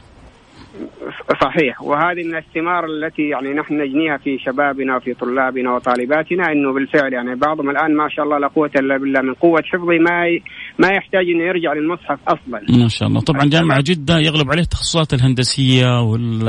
صحيح 1.32 1.82
وهذه 1.82 2.24
من 2.24 2.36
الثمار 2.36 2.84
التي 2.84 3.22
يعني 3.22 3.54
نحن 3.54 3.74
نجنيها 3.74 4.16
في 4.16 4.38
شبابنا 4.38 4.96
وفي 4.96 5.14
طلابنا 5.14 5.74
وطالباتنا 5.74 6.52
إنه 6.52 6.74
بالفعل 6.74 7.12
يعني 7.12 7.34
بعضهم 7.34 7.70
الآن 7.70 7.96
ما 7.96 8.08
شاء 8.08 8.24
الله 8.24 8.38
لا 8.38 8.48
قوة 8.48 8.70
إلا 8.76 8.96
بالله 8.96 9.22
من 9.22 9.34
قوة 9.34 9.62
حفظه 9.72 9.98
ما 10.10 10.26
ي... 10.26 10.42
ما 10.78 10.88
يحتاج 10.88 11.24
إنه 11.34 11.44
يرجع 11.44 11.72
للمصحف 11.72 12.18
أصلا. 12.28 12.60
ما 12.82 12.88
شاء 12.88 13.08
الله 13.08 13.20
طبعا 13.20 13.44
جامعة 13.44 13.80
جدة 13.80 14.18
يغلب 14.18 14.50
عليه 14.50 14.62
التخصصات 14.62 15.14
الهندسية 15.14 16.00
وال 16.00 16.42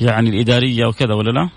يعني 0.00 0.28
الإدارية 0.30 0.86
وكذا 0.86 1.14
ولا 1.14 1.30
لا؟ 1.30 1.48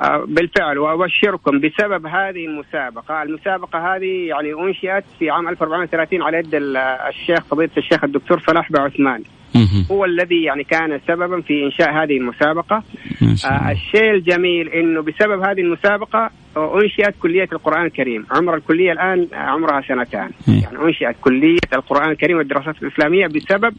آه، 0.00 0.24
بالفعل 0.28 0.78
وأبشركم 0.78 1.60
بسبب 1.60 2.06
هذه 2.06 2.46
المسابقة، 2.46 3.22
المسابقة 3.22 3.78
هذه 3.78 4.28
يعني 4.28 4.52
أنشئت 4.52 5.04
في 5.18 5.30
عام 5.30 5.48
1430 5.48 6.22
على 6.22 6.38
يد 6.38 6.54
الشيخ 7.08 7.44
فضيلة 7.44 7.70
الشيخ 7.76 8.04
الدكتور 8.04 8.40
صلاح 8.40 8.72
بعثمان. 8.72 9.22
هو 9.90 10.04
الذي 10.04 10.42
يعني 10.42 10.64
كان 10.64 11.00
سببا 11.08 11.40
في 11.40 11.64
إنشاء 11.64 11.90
هذه 11.90 12.16
المسابقة. 12.16 12.82
آه 13.44 13.70
الشيء 13.70 14.10
الجميل 14.10 14.68
إنه 14.68 15.02
بسبب 15.02 15.42
هذه 15.42 15.60
المسابقة 15.60 16.30
أنشئت 16.56 17.14
كلية 17.22 17.48
القرآن 17.52 17.86
الكريم، 17.86 18.26
عمر 18.30 18.54
الكلية 18.54 18.92
الآن 18.92 19.28
عمرها 19.32 19.80
سنتان. 19.80 20.30
يعني 20.48 20.78
أنشئت 20.84 21.16
كلية 21.20 21.58
القرآن 21.72 22.10
الكريم 22.10 22.36
والدراسات 22.36 22.82
الإسلامية 22.82 23.26
بسبب 23.26 23.74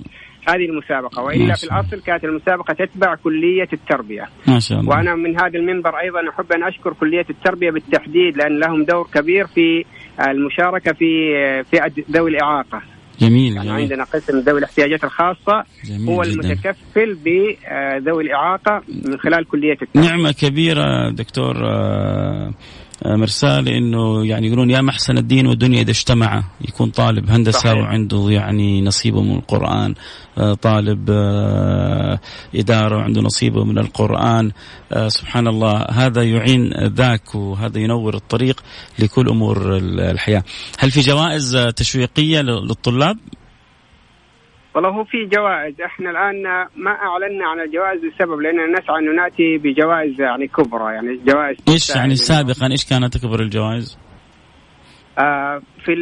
هذه 0.47 0.65
المسابقة. 0.65 1.23
وإلا 1.23 1.53
في 1.53 1.63
الأصل 1.63 2.01
كانت 2.01 2.23
المسابقة 2.23 2.73
تتبع 2.73 3.15
كلية 3.15 3.67
التربية. 3.73 4.25
ما 4.47 4.59
شاء 4.59 4.79
الله. 4.79 4.89
وأنا 4.89 5.15
من 5.15 5.41
هذا 5.41 5.59
المنبر 5.59 5.99
أيضا 5.99 6.29
أحب 6.29 6.51
أن 6.51 6.63
أشكر 6.63 6.93
كلية 6.93 7.25
التربية 7.29 7.71
بالتحديد 7.71 8.37
لأن 8.37 8.59
لهم 8.59 8.83
دور 8.83 9.07
كبير 9.13 9.47
في 9.47 9.85
المشاركة 10.27 10.93
في 10.93 11.33
فئة 11.71 11.91
ذوي 12.11 12.29
الإعاقة. 12.29 12.81
جميل 13.21 13.55
يعني 13.55 13.67
جميل. 13.69 13.81
عندنا 13.81 14.03
قسم 14.03 14.39
ذوي 14.39 14.59
الاحتياجات 14.59 15.03
الخاصة 15.03 15.63
جميل 15.85 16.09
هو 16.09 16.23
جدا. 16.23 16.31
المتكفل 16.33 17.13
بذوي 17.15 18.23
الإعاقة 18.23 18.81
من 19.05 19.19
خلال 19.19 19.47
كلية 19.47 19.77
التربية 19.81 20.09
نعمة 20.09 20.31
كبيرة 20.31 21.11
دكتور 21.11 21.55
آه، 21.69 22.53
مرسال 23.05 23.69
انه 23.69 24.25
يعني 24.25 24.47
يقولون 24.47 24.69
يا 24.69 24.81
محسن 24.81 25.17
الدين 25.17 25.47
والدنيا 25.47 25.81
إذا 25.81 25.91
اجتمع 25.91 26.43
يكون 26.61 26.89
طالب 26.89 27.29
هندسة 27.29 27.59
صحيح. 27.59 27.73
وعنده 27.73 28.27
يعني 28.29 28.81
نصيبه 28.81 29.21
من 29.21 29.35
القرآن 29.35 29.93
آه، 30.37 30.53
طالب 30.53 31.09
آه، 31.09 32.19
إدارة 32.55 32.97
وعنده 32.97 33.21
نصيبه 33.21 33.63
من 33.63 33.77
القرآن. 33.77 34.51
سبحان 35.07 35.47
الله 35.47 35.85
هذا 35.91 36.23
يعين 36.23 36.73
ذاك 36.73 37.35
وهذا 37.35 37.79
ينور 37.79 38.15
الطريق 38.15 38.63
لكل 38.99 39.29
أمور 39.29 39.77
الحياة. 39.77 40.43
هل 40.79 40.91
في 40.91 41.01
جوائز 41.01 41.57
تشويقية 41.75 42.41
للطلاب؟ 42.41 43.17
والله 44.79 44.99
هو 44.99 45.03
في 45.03 45.25
جوائز 45.25 45.81
إحنا 45.81 46.09
الآن 46.09 46.43
ما 46.75 46.91
أعلنا 46.91 47.47
عن 47.47 47.59
الجوائز 47.59 48.01
لسبب 48.05 48.39
لأننا 48.41 48.79
نسعى 48.79 48.99
انه 48.99 49.11
نأتي 49.21 49.57
بجوائز 49.57 50.21
يعني 50.21 50.47
كبرى 50.47 50.93
يعني 50.93 51.19
جوائز 51.27 51.57
إيش 51.67 51.95
يعني 51.95 52.15
سابقا 52.15 52.71
إيش 52.71 52.85
كانت 52.85 53.15
اكبر 53.15 53.39
الجوائز؟ 53.39 53.97
آه 55.19 55.61
في 55.85 55.93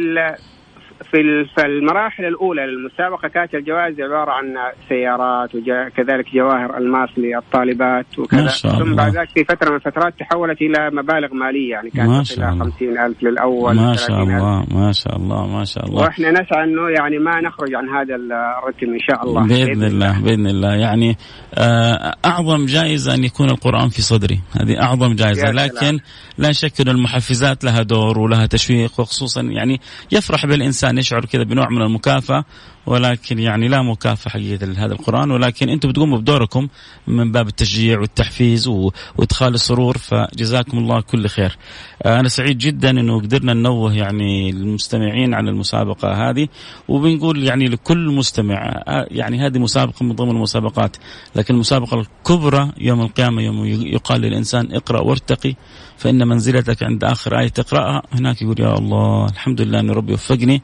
في 1.04 1.64
المراحل 1.64 2.24
الأولى 2.24 2.62
للمسابقة 2.66 3.28
كانت 3.28 3.54
الجوائز 3.54 4.00
عبارة 4.00 4.30
عن 4.30 4.54
سيارات 4.88 5.54
وكذلك 5.54 6.34
جواهر 6.34 6.78
ألماس 6.78 7.08
للطالبات 7.16 8.18
وكذا. 8.18 8.46
ثم 8.48 8.94
بعد 8.94 9.16
ذلك 9.16 9.28
في 9.34 9.44
فترة 9.44 9.70
من 9.70 9.76
الفترات 9.76 10.14
تحولت 10.18 10.62
إلى 10.62 10.90
مبالغ 10.92 11.34
مالية 11.34 11.70
يعني 11.70 11.90
كانت 11.90 12.38
إلى 12.38 12.50
50000 12.50 13.22
للأول 13.22 13.76
ما 13.76 13.96
شاء 13.96 14.22
الله 14.22 14.64
ما 14.70 14.92
شاء 14.92 15.16
الله 15.16 15.46
ما 15.46 15.64
شاء 15.64 15.86
الله. 15.86 16.02
وإحنا 16.02 16.30
نسعى 16.30 16.64
إنه 16.64 16.88
يعني 16.98 17.18
ما 17.18 17.40
نخرج 17.40 17.74
عن 17.74 17.88
هذا 17.88 18.14
الرتم 18.14 18.86
إن 18.92 19.00
شاء 19.10 19.24
الله. 19.24 19.46
بإذن, 19.46 19.66
بإذن 19.66 19.84
الله 19.84 20.20
بإذن 20.22 20.46
الله. 20.46 20.74
يعني 20.74 21.16
آه، 21.54 22.14
أعظم 22.24 22.66
جائزة 22.66 23.14
أن 23.14 23.24
يكون 23.24 23.50
القرآن 23.50 23.88
في 23.88 24.02
صدري. 24.02 24.40
هذه 24.60 24.82
أعظم 24.82 25.14
جائزة. 25.14 25.50
لكن 25.50 25.98
لا 26.38 26.52
شك 26.52 26.80
إن 26.80 26.88
المحفزات 26.88 27.64
لها 27.64 27.82
دور 27.82 28.18
ولها 28.18 28.46
تشويق 28.46 29.00
وخصوصا 29.00 29.42
يعني 29.42 29.80
يفرح 30.12 30.46
بالإنسان 30.46 30.87
يشعر 30.96 31.24
كذا 31.24 31.42
بنوع 31.42 31.68
من 31.68 31.82
المكافأة 31.82 32.44
ولكن 32.86 33.38
يعني 33.38 33.68
لا 33.68 33.82
مكافأة 33.82 34.30
حقيقة 34.30 34.66
لهذا 34.66 34.92
القرآن 34.92 35.30
ولكن 35.30 35.68
أنتم 35.68 35.88
بتقوموا 35.88 36.18
بدوركم 36.18 36.68
من 37.06 37.32
باب 37.32 37.48
التشجيع 37.48 38.00
والتحفيز 38.00 38.68
وإدخال 38.68 39.54
السرور 39.54 39.98
فجزاكم 39.98 40.78
الله 40.78 41.00
كل 41.00 41.26
خير. 41.26 41.56
آه، 42.02 42.20
أنا 42.20 42.28
سعيد 42.28 42.58
جدا 42.58 42.90
إنه 42.90 43.20
قدرنا 43.20 43.54
ننوه 43.54 43.94
يعني 43.94 44.50
المستمعين 44.50 45.34
على 45.34 45.50
المسابقة 45.50 46.30
هذه 46.30 46.48
وبنقول 46.88 47.44
يعني 47.44 47.64
لكل 47.68 48.08
مستمع 48.08 48.82
آه، 48.88 49.06
يعني 49.10 49.46
هذه 49.46 49.58
مسابقة 49.58 50.04
من 50.04 50.12
ضمن 50.12 50.30
المسابقات 50.30 50.96
لكن 51.36 51.54
المسابقة 51.54 52.00
الكبرى 52.00 52.72
يوم 52.78 53.00
القيامة 53.00 53.42
يوم 53.42 53.64
يقال 53.66 54.20
للإنسان 54.20 54.74
اقرأ 54.74 55.00
وارتقي 55.00 55.54
فإن 55.98 56.28
منزلتك 56.28 56.82
عند 56.82 57.04
آخر 57.04 57.38
آية 57.38 57.48
تقرأها 57.48 58.02
هناك 58.12 58.42
يقول 58.42 58.60
يا 58.60 58.78
الله 58.78 59.26
الحمد 59.26 59.60
لله 59.60 59.80
أن 59.80 59.90
ربي 59.90 60.12
وفقني 60.12 60.62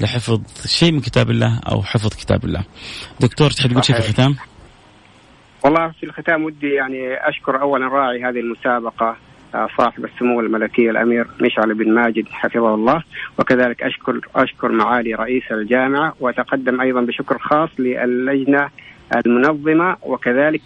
لحفظ 0.00 0.40
شيء 0.66 0.92
من 0.92 1.00
كتاب 1.00 1.30
الله 1.30 1.60
أو 1.72 1.82
حفظ 1.82 2.08
كتاب 2.08 2.44
الله. 2.44 2.64
دكتور 3.20 3.50
تحب 3.50 3.70
تقول 3.70 3.84
شيء 3.84 3.96
في 3.96 4.08
الختام؟ 4.08 4.36
والله 5.64 5.88
في 5.88 6.06
الختام 6.06 6.44
ودي 6.44 6.68
يعني 6.68 7.14
أشكر 7.28 7.60
أولا 7.60 7.88
راعي 7.88 8.24
هذه 8.24 8.40
المسابقة 8.40 9.16
آه، 9.54 9.68
صاحب 9.78 10.04
السمو 10.04 10.40
الملكي 10.40 10.90
الأمير 10.90 11.26
مشعل 11.40 11.74
بن 11.74 11.94
ماجد 11.94 12.28
حفظه 12.28 12.74
الله. 12.74 13.02
وكذلك 13.38 13.82
أشكر 13.82 14.20
أشكر 14.34 14.72
معالي 14.72 15.14
رئيس 15.14 15.42
الجامعة 15.50 16.14
وأتقدم 16.20 16.80
أيضا 16.80 17.00
بشكر 17.00 17.38
خاص 17.38 17.70
للجنة 17.78 18.68
المنظمة 19.26 19.96
وكذلك 20.02 20.62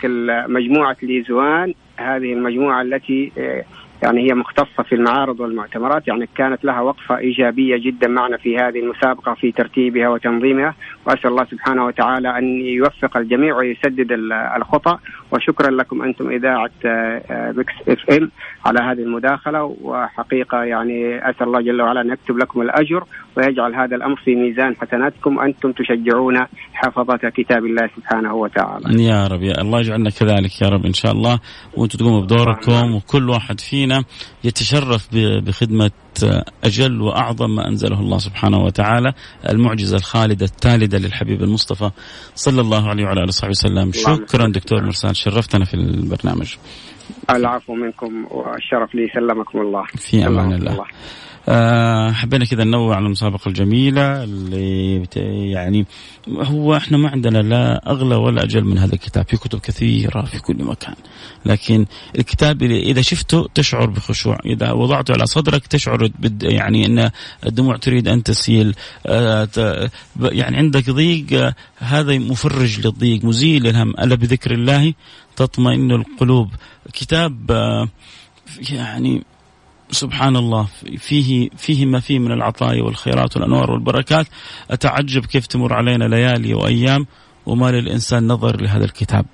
مجموعه 0.48 0.96
ليزوان 1.02 1.74
هذه 1.96 2.32
المجموعة 2.32 2.82
التي 2.82 3.32
آه، 3.38 3.64
يعني 4.02 4.20
هي 4.30 4.34
مختصة 4.34 4.82
في 4.88 4.94
المعارض 4.94 5.40
والمؤتمرات 5.40 6.08
يعني 6.08 6.28
كانت 6.36 6.64
لها 6.64 6.80
وقفة 6.80 7.18
إيجابية 7.18 7.76
جدا 7.76 8.08
معنا 8.08 8.36
في 8.36 8.56
هذه 8.56 8.78
المسابقة 8.78 9.34
في 9.34 9.52
ترتيبها 9.52 10.08
وتنظيمها. 10.08 10.74
وأسأل 11.06 11.30
الله 11.30 11.44
سبحانه 11.44 11.84
وتعالى 11.84 12.38
أن 12.38 12.44
يوفق 12.60 13.16
الجميع 13.16 13.56
ويسدد 13.56 14.12
الخطى. 14.56 14.98
وشكرا 15.32 15.70
لكم 15.70 16.02
أنتم 16.02 16.30
إذاعة 16.30 16.70
ميكس 17.56 17.74
اف 17.88 18.10
ام 18.10 18.30
على 18.66 18.80
هذه 18.80 19.02
المداخلة. 19.02 19.76
وحقيقة 19.82 20.62
يعني 20.62 21.30
أسأل 21.30 21.46
الله 21.46 21.60
جل 21.60 21.82
وعلا 21.82 22.00
أن 22.00 22.10
يكتب 22.10 22.38
لكم 22.38 22.62
الأجر 22.62 23.04
ويجعل 23.36 23.74
هذا 23.74 23.96
الأمر 23.96 24.16
في 24.24 24.34
ميزان 24.34 24.76
حسناتكم. 24.76 25.40
أنتم 25.40 25.72
تشجعون 25.72 26.36
حفظة 26.74 27.28
كتاب 27.28 27.64
الله 27.64 27.88
سبحانه 27.96 28.34
وتعالى. 28.34 29.04
يا 29.04 29.26
رب 29.26 29.42
يا 29.42 29.60
الله 29.60 29.80
يجعلنا 29.80 30.10
كذلك 30.10 30.62
يا 30.62 30.68
رب 30.68 30.86
إن 30.86 30.92
شاء 30.92 31.12
الله. 31.12 31.38
وأنتم 31.76 31.98
تقوموا 31.98 32.20
بدوركم 32.20 32.94
وكل 32.94 33.30
واحد 33.30 33.60
فينا 33.60 33.85
يتشرف 34.44 35.08
بخدمة 35.14 35.90
أجل 36.64 37.00
وأعظم 37.00 37.54
ما 37.54 37.68
أنزله 37.68 38.00
الله 38.00 38.18
سبحانه 38.18 38.58
وتعالى 38.58 39.12
المعجزة 39.48 39.96
الخالدة 39.96 40.46
التالدة 40.46 40.98
للحبيب 40.98 41.42
المصطفى 41.42 41.90
صلى 42.34 42.60
الله 42.60 42.88
عليه 42.88 43.04
وعلى 43.04 43.20
آله 43.20 43.28
وصحبه 43.28 43.50
وسلم. 43.50 43.92
شكرا 43.92 44.48
دكتور 44.48 44.84
مرسال 44.84 45.16
شرفتنا 45.16 45.64
في 45.64 45.74
البرنامج. 45.74 46.54
العفو 47.30 47.74
منكم 47.74 48.26
والشرف 48.30 48.94
لي 48.94 49.08
سلمكم 49.14 49.60
الله. 49.60 49.84
في 49.96 50.26
أمان 50.26 50.52
الله, 50.52 50.72
الله. 50.72 50.84
آه 51.48 52.10
حبينا 52.12 52.44
كذا 52.44 52.64
ننوع 52.64 52.96
على 52.96 53.06
المسابقة 53.06 53.48
الجميلة 53.48 54.24
اللي 54.24 55.06
يعني 55.52 55.86
هو 56.28 56.76
إحنا 56.76 56.98
ما 56.98 57.08
عندنا 57.08 57.38
لا 57.38 57.90
أغلى 57.90 58.14
ولا 58.14 58.42
أجل 58.42 58.64
من 58.64 58.78
هذا 58.78 58.94
الكتاب. 58.94 59.28
في 59.28 59.36
كتب 59.36 59.58
كثيرة 59.58 60.24
في 60.24 60.38
كل 60.38 60.64
مكان. 60.64 60.94
لكن 61.44 61.86
الكتاب 62.18 62.62
إذا 62.62 63.02
شفته 63.02 63.48
تشعر 63.54 63.86
بخشوع. 63.86 64.38
إذا 64.46 64.72
وضعته 64.72 65.12
على 65.12 65.26
صدرك 65.26 65.66
تشعر 65.66 66.10
بد 66.18 66.42
يعني 66.42 66.86
أن 66.86 67.10
الدموع 67.46 67.76
تريد 67.76 68.08
أن 68.08 68.22
تسيل. 68.22 68.74
آه 69.06 69.48
يعني 70.20 70.56
عندك 70.56 70.90
ضيق 70.90 71.26
آه 71.32 71.54
هذا 71.76 72.18
مفرج 72.18 72.86
للضيق 72.86 73.24
مزيل 73.24 73.62
للهم. 73.62 73.90
ألا 73.90 74.14
بذكر 74.14 74.54
الله 74.54 74.94
تطمئن 75.36 75.90
القلوب. 75.92 76.50
كتاب 76.92 77.50
آه 77.50 77.88
يعني 78.70 79.22
سبحان 79.90 80.36
الله 80.36 80.68
فيه 80.98 81.48
فيه 81.56 81.86
ما 81.86 82.00
فيه 82.00 82.18
من 82.18 82.32
العطايا 82.32 82.82
والخيرات 82.82 83.36
والأنوار 83.36 83.70
والبركات. 83.70 84.26
أتعجب 84.70 85.26
كيف 85.26 85.46
تمر 85.46 85.72
علينا 85.72 86.04
ليالي 86.04 86.54
وأيام 86.54 87.06
وما 87.46 87.70
للإنسان 87.70 88.26
نظر 88.26 88.60
لهذا 88.60 88.84
الكتاب. 88.84 89.26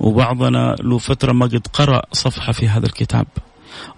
وبعضنا 0.00 0.76
له 0.80 0.98
فترة 0.98 1.32
ما 1.32 1.46
قد 1.46 1.66
قرأ 1.72 2.02
صفحة 2.12 2.52
في 2.52 2.68
هذا 2.68 2.86
الكتاب. 2.86 3.26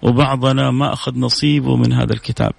وبعضنا 0.01 0.71
ما 0.71 0.93
أخذ 0.93 1.19
نصيبه 1.19 1.75
من 1.75 1.93
هذا 1.93 2.13
الكتاب. 2.13 2.53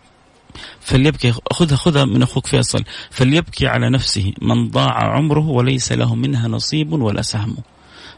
فليبكي 0.81 1.33
خذها 1.53 1.77
خذها 1.77 2.05
من 2.05 2.23
أخوك 2.23 2.47
فيصل. 2.47 2.85
فليبكي 3.11 3.67
على 3.67 3.91
نفسه. 3.91 4.33
من 4.43 4.69
ضاع 4.69 5.17
عمره 5.17 5.49
وليس 5.49 5.93
له 5.93 6.15
منها 6.15 6.49
نصيب 6.49 6.93
ولا 6.93 7.23
سهم. 7.23 7.57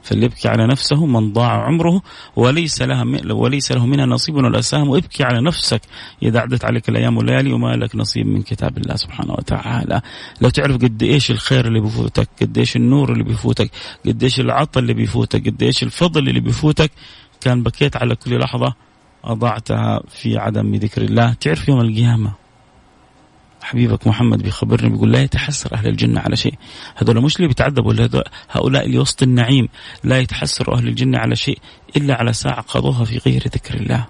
فليبكي 0.02 0.48
على 0.48 0.66
نفسه 0.66 1.06
من 1.06 1.32
ضاع 1.32 1.64
عمره 1.64 2.02
وليس 2.36 2.82
لها 2.82 3.04
وليس 3.32 3.72
له 3.72 3.86
منها 3.86 4.06
نصيب 4.06 4.34
ولا 4.34 4.60
سهم. 4.60 4.88
وابكي 4.88 5.24
على 5.24 5.40
نفسك 5.40 5.80
إذا 6.22 6.40
عدت 6.40 6.64
عليك 6.64 6.88
الأيام 6.88 7.16
والليالي 7.16 7.52
وما 7.52 7.76
لك 7.76 7.96
نصيب 7.96 8.26
من 8.26 8.42
كتاب 8.42 8.78
الله 8.78 8.96
سبحانه 8.96 9.32
وتعالى. 9.32 10.00
لو 10.40 10.48
تعرف 10.48 10.76
قد 10.76 11.02
إيش 11.02 11.30
الخير 11.30 11.66
اللي 11.66 11.80
بيفوتك 11.80 12.28
قد 12.42 12.58
إيش 12.58 12.76
النور 12.76 13.12
اللي 13.12 13.24
بيفوتك 13.24 13.70
قد 14.06 14.22
إيش 14.22 14.40
العطاء 14.40 14.82
اللي 14.82 14.94
بيفوتك 14.94 15.48
قد 15.48 15.62
إيش 15.62 15.82
الفضل 15.82 16.28
اللي 16.28 16.40
بيفوتك 16.40 16.90
كان 17.40 17.62
بكيت 17.62 17.96
على 17.96 18.14
كل 18.14 18.38
لحظة 18.38 18.74
أضعتها 19.24 20.00
في 20.08 20.38
عدم 20.38 20.74
ذكر 20.74 21.02
الله. 21.02 21.32
تعرف 21.32 21.68
يوم 21.68 21.80
القيامة 21.80 22.47
حبيبك 23.68 24.06
محمد 24.06 24.42
بيخبرني 24.42 24.88
بيقول 24.88 25.12
لا 25.12 25.22
يتحسر 25.22 25.74
أهل 25.74 25.86
الجنة 25.86 26.20
على 26.20 26.36
شيء. 26.36 26.54
هذول 26.96 27.22
مش 27.22 27.36
اللي 27.36 27.48
بيتعذبوا 27.48 28.22
هؤلاء 28.50 28.86
اللي 28.86 28.98
وسط 28.98 29.22
النعيم 29.22 29.68
لا 30.04 30.18
يتحسر 30.18 30.74
أهل 30.74 30.88
الجنة 30.88 31.18
على 31.18 31.36
شيء 31.36 31.58
إلا 31.96 32.14
على 32.14 32.32
ساعة 32.32 32.60
قضوها 32.60 33.04
في 33.04 33.18
غير 33.18 33.42
ذكر 33.42 33.74
الله. 33.74 34.06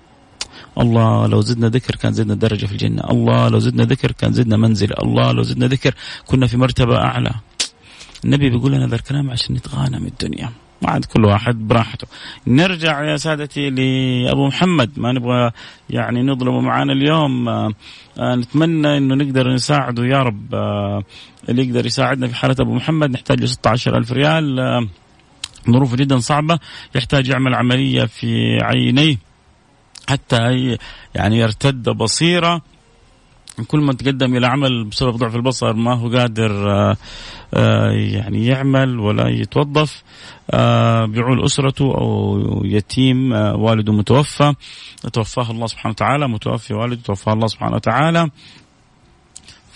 الله 0.78 1.26
لو 1.26 1.40
زدنا 1.40 1.68
ذكر 1.68 1.96
كان 1.96 2.12
زدنا 2.12 2.34
درجة 2.34 2.66
في 2.66 2.72
الجنة. 2.72 3.02
الله 3.10 3.48
لو 3.48 3.58
زدنا 3.58 3.84
ذكر 3.84 4.12
كان 4.12 4.32
زدنا 4.32 4.56
منزل. 4.56 4.92
الله 5.02 5.32
لو 5.32 5.42
زدنا 5.42 5.66
ذكر 5.66 5.94
كنا 6.26 6.46
في 6.46 6.56
مرتبة 6.56 6.96
أعلى. 6.96 7.34
النبي 8.24 8.50
بيقول 8.50 8.72
لنا 8.72 8.84
هذا 8.86 8.94
الكلام 8.94 9.30
عشان 9.30 9.54
نتغانم 9.54 10.06
الدنيا. 10.06 10.52
عاد 10.84 11.04
كل 11.04 11.24
واحد 11.24 11.68
براحته. 11.68 12.06
نرجع 12.46 13.04
يا 13.04 13.16
سادتي 13.16 13.70
لأبو 13.70 14.46
محمد 14.46 14.90
ما 14.96 15.12
نبغى 15.12 15.50
يعني 15.90 16.22
نظلمه 16.22 16.60
معانا 16.60 16.92
اليوم. 16.92 17.48
آه 17.48 17.74
نتمنى 18.20 18.98
إنه 18.98 19.14
نقدر 19.14 19.54
نساعده 19.54 20.04
يا 20.04 20.22
رب. 20.22 20.54
آه 20.54 21.02
اللي 21.48 21.66
يقدر 21.66 21.86
يساعدنا 21.86 22.26
في 22.26 22.34
حالة 22.34 22.56
أبو 22.60 22.74
محمد 22.74 23.10
نحتاج 23.10 23.40
له 23.40 23.46
16 23.46 23.96
ألف 23.96 24.12
ريال. 24.12 24.60
آه 24.60 24.86
ظروفه 25.70 25.96
جدا 25.96 26.18
صعبة 26.18 26.58
يحتاج 26.94 27.28
يعمل 27.28 27.54
عملية 27.54 28.04
في 28.04 28.58
عينيه 28.62 29.16
حتى 30.08 30.36
يعني 31.14 31.38
يرتد 31.38 31.88
بصيرة. 31.88 32.62
كل 33.64 33.80
ما 33.80 33.92
تقدم 33.92 34.36
إلى 34.36 34.46
عمل 34.46 34.84
بسبب 34.84 35.16
ضعف 35.16 35.36
البصر 35.36 35.72
ما 35.72 35.94
هو 35.94 36.08
قادر 36.08 36.70
آآ 36.70 36.96
آآ 37.54 37.92
يعني 37.92 38.46
يعمل 38.46 38.98
ولا 39.00 39.28
يتوظف 39.28 40.02
بيعول 41.12 41.44
أسرته 41.44 41.84
أو 41.84 42.62
يتيم 42.64 43.32
والده 43.32 43.92
متوفى 43.92 44.54
توفاه 45.12 45.50
الله 45.50 45.66
سبحانه 45.66 45.92
وتعالى 45.92 46.28
متوفي 46.28 46.74
والده 46.74 47.02
توفاه 47.02 47.32
الله 47.32 47.46
سبحانه 47.46 47.74
وتعالى. 47.74 48.30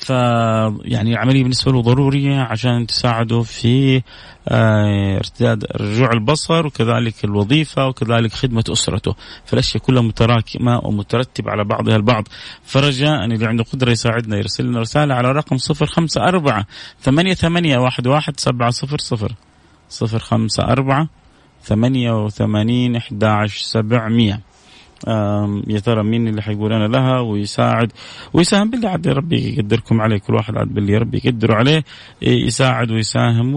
ف 0.02 0.10
يعني 0.84 1.16
عملية 1.16 1.42
بالنسبة 1.42 1.72
له 1.72 1.82
ضرورية 1.82 2.40
عشان 2.40 2.86
تساعده 2.86 3.42
في 3.42 4.02
آه، 4.48 5.16
ارتداد 5.16 5.64
رجوع 5.76 6.12
البصر 6.12 6.66
وكذلك 6.66 7.24
الوظيفة 7.24 7.86
وكذلك 7.86 8.32
خدمة 8.32 8.64
أسرته، 8.68 9.14
فالأشياء 9.44 9.82
كلها 9.82 10.02
متراكمة 10.02 10.80
ومترتبة 10.84 11.50
على 11.50 11.64
بعضها 11.64 11.96
البعض، 11.96 12.28
فرجاء 12.64 13.24
اللي 13.24 13.46
عنده 13.46 13.64
قدرة 13.64 13.90
يساعدنا 13.90 14.36
يرسل 14.36 14.64
لنا 14.66 14.80
رسالة 14.80 15.14
على 15.14 15.32
رقم 15.32 15.56
054 15.56 16.64
88 17.00 17.86
11 17.86 18.32
700 18.36 18.72
054 20.02 21.08
88 21.64 22.96
11 22.96 23.64
700 23.64 24.51
يا 25.68 25.78
ترى 25.84 26.02
مين 26.02 26.28
اللي 26.28 26.42
حيقول 26.42 26.72
أنا 26.72 26.88
لها؟ 26.88 27.20
ويساعد 27.20 27.92
ويساهم 28.32 28.70
باللي 28.70 28.88
عاد 28.88 29.08
ربي 29.08 29.54
يقدركم 29.54 30.00
عليه. 30.00 30.18
كل 30.18 30.34
واحد 30.34 30.56
عاد 30.56 30.68
باللي 30.68 30.96
ربي 30.96 31.20
يقدروا 31.24 31.56
عليه. 31.56 31.84
يساعد 32.22 32.90
ويساهم. 32.90 33.54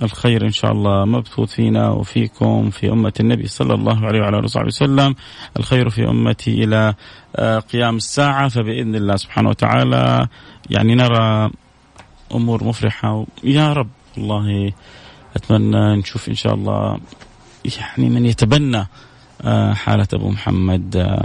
والخير 0.00 0.44
إن 0.44 0.50
شاء 0.50 0.72
الله 0.72 1.04
مبثوث 1.04 1.52
فينا 1.52 1.88
وفيكم 1.88 2.70
في 2.70 2.92
أمة 2.92 3.12
النبي 3.20 3.46
صلى 3.46 3.74
الله 3.74 4.06
عليه 4.06 4.20
وعلى 4.20 4.36
آله 4.36 4.44
وصحبه 4.44 4.66
وسلم. 4.66 5.14
الخير 5.58 5.90
في 5.90 6.08
أمتي 6.08 6.64
إلى 6.64 6.94
قيام 7.72 7.96
الساعة. 7.96 8.48
فبإذن 8.48 8.94
الله 8.94 9.16
سبحانه 9.16 9.48
وتعالى 9.48 10.28
يعني 10.70 10.94
نرى 10.94 11.50
أمور 12.34 12.64
مفرحة. 12.64 13.26
يا 13.44 13.72
رب 13.72 13.88
والله 14.18 14.72
أتمنى 15.36 15.96
نشوف 15.96 16.28
إن 16.28 16.34
شاء 16.34 16.54
الله 16.54 16.98
يعني 17.64 18.10
من 18.10 18.26
يتبنى 18.26 18.86
حالة 19.72 20.08
أبو 20.12 20.30
محمد 20.30 21.18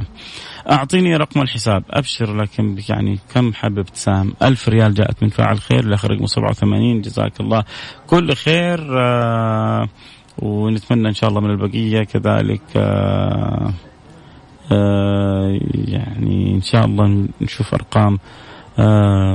أعطيني 0.71 1.15
رقم 1.15 1.41
الحساب. 1.41 1.83
أبشر 1.89 2.35
لكن 2.35 2.77
يعني 2.89 3.19
كم 3.33 3.53
حابب 3.53 3.85
تساهم 3.85 4.33
ألف 4.41 4.69
ريال 4.69 4.93
جاءت 4.93 5.23
من 5.23 5.29
فاعل 5.29 5.59
خير 5.59 5.79
الأخ 5.79 6.05
رقم 6.05 6.25
87 6.25 7.01
جزاك 7.01 7.39
الله. 7.39 7.63
كل 8.07 8.35
خير 8.35 8.79
ونتمنى 10.37 11.07
إن 11.09 11.13
شاء 11.13 11.29
الله 11.29 11.41
من 11.41 11.49
البقية 11.49 12.03
كذلك 12.03 12.75
يعني 15.87 16.53
إن 16.55 16.61
شاء 16.61 16.85
الله 16.85 17.27
نشوف 17.41 17.73
أرقام 17.73 18.19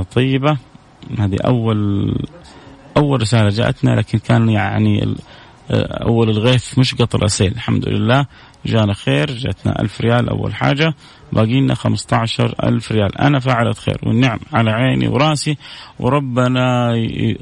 طيبة. 0.03 0.57
هذه 1.19 1.37
أول 1.45 2.13
أول 2.97 3.21
رسالة 3.21 3.49
جاءتنا 3.49 3.91
لكن 3.91 4.17
كان 4.19 4.49
يعني 4.49 5.15
أول 6.01 6.29
الغيث 6.29 6.79
مش 6.79 6.95
قطر 6.95 7.25
أسيل 7.25 7.51
الحمد 7.51 7.89
لله. 7.89 8.25
جانا 8.65 8.93
خير 8.93 9.31
جاتنا 9.31 9.81
ألف 9.81 10.01
ريال 10.01 10.29
أول 10.29 10.55
حاجة 10.55 10.93
باقي 11.33 11.61
لنا 11.61 11.75
15 11.75 12.55
ألف 12.63 12.91
ريال. 12.91 13.17
أنا 13.17 13.39
فعلت 13.39 13.77
خير 13.77 13.97
والنعم 14.03 14.39
على 14.53 14.71
عيني 14.71 15.07
وراسي 15.07 15.57
وربنا 15.99 16.95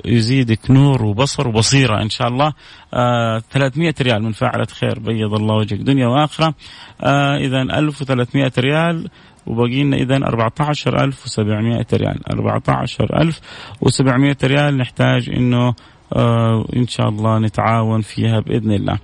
يزيدك 0.05 0.71
نور 0.71 1.03
وبصر 1.03 1.47
وبصيرة 1.47 2.01
إن 2.01 2.10
شاء 2.10 2.27
الله. 2.27 2.53
آه 2.93 3.41
300 3.51 3.93
ريال 4.01 4.23
من 4.23 4.31
فعلت 4.31 4.71
خير 4.71 4.99
بيض 4.99 5.34
الله 5.34 5.55
وجهك. 5.55 5.79
دنيا 5.79 6.07
وآخرة. 6.07 6.53
آه 7.01 7.38
إذا 7.38 7.62
1300 7.62 8.51
ريال 8.60 9.10
وباقي 9.47 9.84
لنا 9.84 9.97
اذا 9.97 10.15
14700 10.15 11.86
ريال. 11.93 12.19
14700 12.31 14.38
ريال 14.43 14.77
نحتاج 14.77 15.29
إنه 15.29 15.73
آه 16.13 16.65
إن 16.75 16.88
شاء 16.88 17.10
الله 17.10 17.39
نتعاون 17.39 18.01
فيها 18.01 18.39
بإذن 18.39 18.71
الله. 18.71 18.97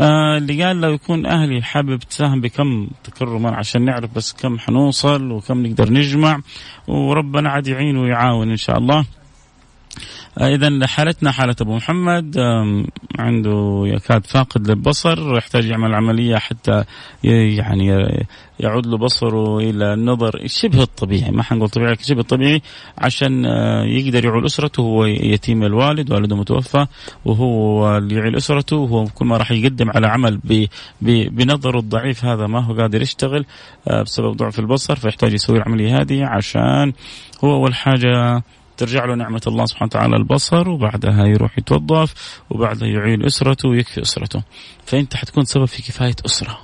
آه 0.00 0.36
اللي 0.38 0.64
قال 0.64 0.80
لو 0.80 0.92
يكون 0.92 1.26
أهلي 1.26 1.62
حابب 1.62 1.98
تساهم 1.98 2.40
بكم 2.40 2.88
تكرما 3.04 3.56
عشان 3.56 3.84
نعرف 3.84 4.14
بس 4.16 4.32
كم 4.32 4.58
حنوصل 4.58 5.30
وكم 5.30 5.66
نقدر 5.66 5.92
نجمع 5.92 6.40
وربنا 6.88 7.50
عاد 7.50 7.66
يعين 7.66 7.96
ويعاون 7.96 8.50
إن 8.50 8.56
شاء 8.56 8.78
الله. 8.78 9.04
اذا 10.40 10.86
حالتنا 10.86 11.32
حالة 11.32 11.56
أبو 11.60 11.76
محمد 11.76 12.38
عنده 13.18 13.82
يكاد 13.86 14.26
فاقد 14.26 14.68
للبصر 14.68 15.36
يحتاج 15.36 15.64
يعمل 15.64 15.94
عملية 15.94 16.36
حتى 16.36 16.84
يعني 17.22 18.08
يعود 18.60 18.86
له 18.86 18.98
بصره 18.98 19.58
إلى 19.58 19.94
النظر 19.94 20.42
شبه 20.46 20.82
الطبيعي 20.82 21.30
ما 21.30 21.42
حنقول 21.42 21.68
طبيعي 21.68 21.96
شبه 22.00 22.20
الطبيعي 22.20 22.62
عشان 22.98 23.44
يقدر 23.84 24.24
يعول 24.24 24.46
أسرته 24.46 24.80
هو 24.80 25.04
يتيم 25.04 25.62
الوالد 25.62 26.12
والده 26.12 26.36
متوفى 26.36 26.86
وهو 27.24 27.96
اللي 27.96 28.14
يعيل 28.14 28.36
أسرته 28.36 28.76
وهو 28.76 29.04
كل 29.04 29.26
ما 29.26 29.36
راح 29.36 29.52
يقدم 29.52 29.90
على 29.90 30.06
عمل 30.06 30.40
بنظره 31.00 31.78
الضعيف 31.78 32.24
هذا 32.24 32.46
ما 32.46 32.60
هو 32.60 32.74
قادر 32.74 33.02
يشتغل 33.02 33.44
بسبب 34.02 34.36
ضعف 34.36 34.58
البصر 34.58 34.96
فيحتاج 34.96 35.32
يسوي 35.32 35.58
العملية 35.58 36.00
هذه 36.00 36.24
عشان 36.24 36.92
هو 37.44 37.54
أول 37.54 37.74
حاجة 37.74 38.42
ترجع 38.76 39.04
له 39.04 39.14
نعمة 39.14 39.40
الله 39.46 39.66
سبحانه 39.66 39.86
وتعالى 39.86 40.16
البصر 40.16 40.68
وبعدها 40.68 41.26
يروح 41.26 41.58
يتوظف 41.58 42.40
وبعدها 42.50 42.88
يعين 42.88 43.24
أسرته 43.24 43.68
ويكفي 43.68 44.02
أسرته. 44.02 44.42
فأنت 44.84 45.16
حتكون 45.16 45.44
سبب 45.44 45.64
في 45.64 45.82
كفاية 45.82 46.14
أسرة. 46.26 46.58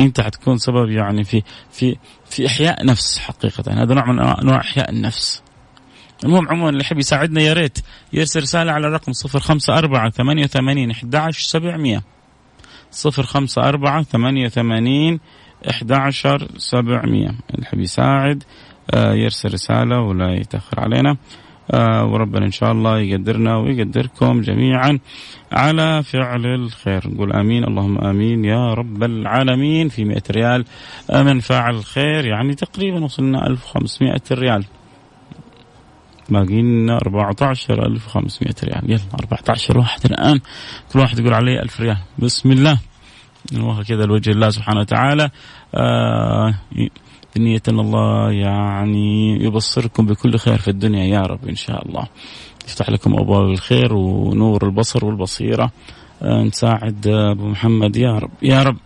أنت 0.00 0.20
حتكون 0.20 0.58
سبب 0.58 0.90
يعني 0.90 1.24
في 1.24 1.42
في 1.70 1.96
في 2.26 2.46
إحياء 2.46 2.86
نفس 2.86 3.18
حقيقة. 3.18 3.82
هذا 3.82 3.94
نوع 3.94 4.12
من 4.12 4.20
أنواع 4.20 4.60
إحياء 4.60 4.90
النفس. 4.90 5.42
المهم 6.24 6.48
عموما 6.48 6.68
اللي 6.68 6.80
يحب 6.80 6.98
يساعدنا 6.98 7.40
يا 7.40 7.52
ريت 7.52 7.78
يرسل 8.12 8.40
رسالة 8.40 8.72
على 8.72 8.86
الرقم 8.86 9.12
054 9.34 10.10
88 10.10 10.90
11 10.90 11.40
700 11.40 12.02
054 13.18 14.02
88 14.02 15.20
11 15.70 16.48
700 16.56 17.28
اللي 17.28 17.62
يحب 17.62 17.80
يساعد 17.80 18.44
يرسل 18.94 19.52
رسالة 19.52 20.00
ولا 20.00 20.34
يتأخر 20.34 20.80
علينا. 20.80 21.16
آه، 21.70 22.04
وربنا 22.04 22.46
إن 22.46 22.50
شاء 22.50 22.72
الله 22.72 22.98
يقدرنا 22.98 23.56
ويقدركم 23.56 24.40
جميعا 24.40 24.98
على 25.52 26.02
فعل 26.02 26.46
الخير. 26.46 27.08
نقول 27.08 27.32
آمين 27.32 27.64
اللهم 27.64 27.98
آمين 27.98 28.44
يا 28.44 28.74
رب 28.74 29.02
العالمين. 29.02 29.88
في 29.88 30.04
100 30.04 30.22
ريال 30.30 30.64
من 31.14 31.40
فعل 31.40 31.74
الخير 31.74 32.26
يعني 32.26 32.54
تقريبا 32.54 33.04
وصلنا 33.04 33.46
1500 33.46 34.22
ريال. 34.32 34.64
باقي 36.28 36.62
لنا 36.62 36.96
14500 36.96 38.54
ريال. 38.64 38.90
يلا 38.90 39.00
14 39.14 39.78
واحد 39.78 40.04
الآن. 40.04 40.40
كل 40.92 40.98
واحد 40.98 41.18
يقول 41.18 41.34
علي 41.34 41.62
1000 41.62 41.80
ريال. 41.80 41.98
بسم 42.18 42.52
الله. 42.52 42.78
نوها 43.52 43.82
كذا 43.82 44.04
لوجه 44.04 44.30
الله 44.30 44.50
سبحانه 44.50 44.80
وتعالى. 44.80 45.30
آه 45.74 46.54
بنية 47.38 47.62
أن 47.68 47.80
الله 47.80 48.32
يعني 48.32 49.44
يبصركم 49.44 50.06
بكل 50.06 50.38
خير 50.38 50.58
في 50.58 50.68
الدنيا 50.68 51.04
يا 51.04 51.20
رب 51.20 51.48
إن 51.48 51.54
شاء 51.54 51.86
الله. 51.86 52.06
يفتح 52.66 52.90
لكم 52.90 53.14
أبواب 53.14 53.50
الخير 53.50 53.94
ونور 53.94 54.66
البصر 54.66 55.04
والبصيرة. 55.04 55.70
آه 56.22 56.42
نساعد 56.42 57.06
أبو 57.06 57.48
محمد 57.48 57.96
يا 57.96 58.18
رب 58.18 58.30
يا 58.42 58.62
رب. 58.62 58.76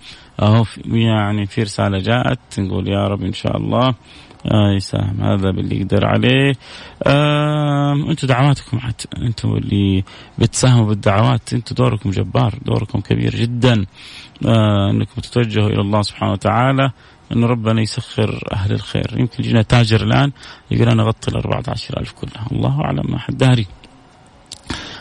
أهو 0.43 0.65
يعني 0.87 1.47
في 1.47 1.63
رسالة 1.63 1.99
جاءت 1.99 2.39
نقول 2.59 2.89
يا 2.89 3.09
رب 3.09 3.23
إن 3.23 3.33
شاء 3.33 3.57
الله. 3.57 3.95
آه 4.47 4.73
يساهم 4.77 5.23
هذا 5.23 5.51
باللي 5.51 5.81
يقدر 5.81 6.07
عليه. 6.07 6.53
آه 7.07 7.93
أنتم 7.93 8.27
دعواتكم 8.27 8.79
حتى 8.79 9.09
أنتم 9.23 9.57
اللي 9.57 10.05
بتساهموا 10.39 10.87
بالدعوات 10.87 11.53
أنتم 11.53 11.75
دوركم 11.75 12.11
جبار 12.11 12.55
دوركم 12.65 13.01
كبير 13.01 13.37
جدا. 13.37 13.87
آه 14.47 14.91
أنكم 14.91 15.21
تتوجهوا 15.21 15.69
إلى 15.69 15.81
الله 15.81 16.03
سبحانه 16.03 16.33
وتعالى. 16.33 16.91
انه 17.33 17.47
ربنا 17.47 17.83
يسخر 17.83 18.49
أهل 18.53 18.73
الخير. 18.73 19.15
يمكن 19.17 19.45
يجينا 19.45 19.63
تاجر 19.63 20.03
الآن 20.03 20.33
يقول 20.71 20.89
أنا 20.89 21.03
أغطي 21.03 21.31
ال 21.31 21.37
14000 21.37 22.13
كلها. 22.13 22.47
الله 22.53 22.81
أعلم 22.81 23.05
ما 23.09 23.19
حد 23.19 23.37
داري. 23.37 23.67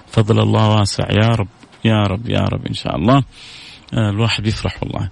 فضل 0.07 0.39
الله 0.39 0.69
واسع. 0.69 1.07
يا 1.11 1.27
رب 1.27 1.47
يا 1.85 2.03
رب 2.07 2.29
يا 2.29 2.41
رب 2.41 2.67
إن 2.67 2.73
شاء 2.73 2.95
الله. 2.95 3.23
آه 3.93 4.09
الواحد 4.09 4.47
يفرح 4.47 4.83
والله. 4.83 5.09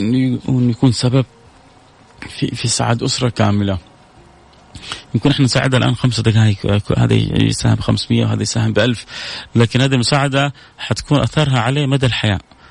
إنه 0.00 0.70
يكون 0.70 0.92
سبب 0.92 1.24
في 2.28 2.46
في 2.46 2.68
سعاد 2.68 3.02
أسرة 3.02 3.28
كاملة. 3.28 3.78
يمكن 5.14 5.30
إحنا 5.30 5.44
نساعدها 5.44 5.78
الآن 5.78 5.94
خمس 5.94 6.20
دقائق. 6.20 6.82
هذا 6.98 7.14
يساهم 7.14 7.74
ب 7.74 7.80
500 7.80 8.24
وهذا 8.24 8.42
يساهم 8.42 8.72
ب 8.72 8.78
1000 8.78 9.06
لكن 9.54 9.80
هذه 9.80 9.94
المساعدة 9.94 10.52
حتكون 10.78 11.20
أثرها 11.20 11.58
عليه 11.60 11.86
مدى 11.86 12.06
الحياة. 12.06 12.34
آه 12.34 12.61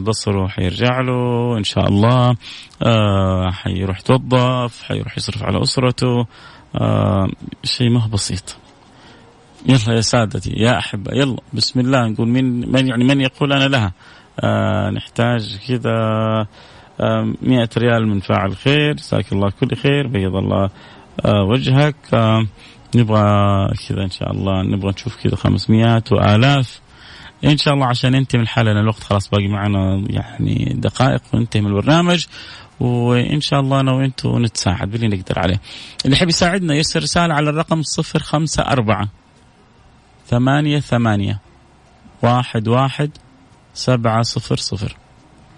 بصره 0.00 0.48
حيرجع 0.48 1.00
له 1.00 1.58
إن 1.58 1.64
شاء 1.64 1.88
الله 1.88 2.36
آه 2.82 3.50
حيروح 3.50 3.98
يتوظف 4.00 4.82
حيروح 4.82 5.18
يصرف 5.18 5.42
على 5.42 5.62
أسرته 5.62 6.26
آه 6.80 7.28
شيء 7.64 7.90
ما 7.90 8.00
هو 8.00 8.08
بسيط. 8.08 8.56
يلا 9.66 9.96
يا 9.96 10.00
سادتي 10.00 10.50
يا 10.50 10.78
أحبة 10.78 11.12
يلا 11.14 11.36
بسم 11.52 11.80
الله 11.80 12.06
نقول 12.08 12.28
من 12.28 12.72
من 12.72 12.88
يعني 12.88 13.04
من 13.04 13.20
يقول 13.20 13.52
أنا 13.52 13.68
لها؟ 13.68 13.92
آه 14.40 14.90
نحتاج 14.90 15.58
كذا 15.68 15.98
مئة 17.42 17.68
ريال 17.78 18.06
من 18.08 18.20
فاعل 18.20 18.56
خير 18.56 18.92
جزاك 18.92 19.32
الله 19.32 19.50
كل 19.60 19.76
خير 19.76 20.06
بيض 20.06 20.36
الله 20.36 20.70
آه، 21.24 21.44
وجهك. 21.44 21.96
آه، 22.14 22.46
نبغى 22.96 23.22
كذا 23.88 24.02
إن 24.02 24.10
شاء 24.10 24.30
الله 24.30 24.62
نبغى 24.62 24.90
نشوف 24.90 25.16
كذا 25.22 25.36
500 25.36 26.02
وآلاف. 26.12 26.80
إن 27.44 27.56
شاء 27.56 27.74
الله 27.74 27.86
عشان 27.86 28.12
ننتهي 28.12 28.38
من 28.38 28.46
لأن 28.56 28.76
الوقت 28.76 29.02
خلاص 29.02 29.28
باقي 29.28 29.48
معنا 29.48 30.04
يعني 30.10 30.72
دقائق 30.74 31.22
وننتهي 31.32 31.60
من 31.60 31.66
البرنامج. 31.66 32.26
وإن 32.80 33.40
شاء 33.40 33.60
الله 33.60 33.80
أنا 33.80 33.92
وأنتم 33.92 34.44
نتساعد 34.44 34.90
باللي 34.90 35.08
نقدر 35.08 35.38
عليه. 35.38 35.60
اللي 36.04 36.16
يحب 36.16 36.28
يساعدنا 36.28 36.74
يرسل 36.74 37.02
رسالة 37.02 37.34
على 37.34 37.50
الرقم 37.50 37.82
054 37.98 39.08
ثمانية 40.26 40.80
ثمانية 40.80 41.40
واحد 42.22 42.68
واحد 42.68 43.10
سبعة 43.74 44.22
صفر 44.22 44.56
صفر 44.56 44.96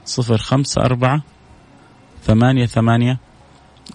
صفر 0.04 0.38
خمسة 0.38 0.82
أربعة 0.82 1.22
ثمانية 2.22 2.66
ثمانية 2.66 3.18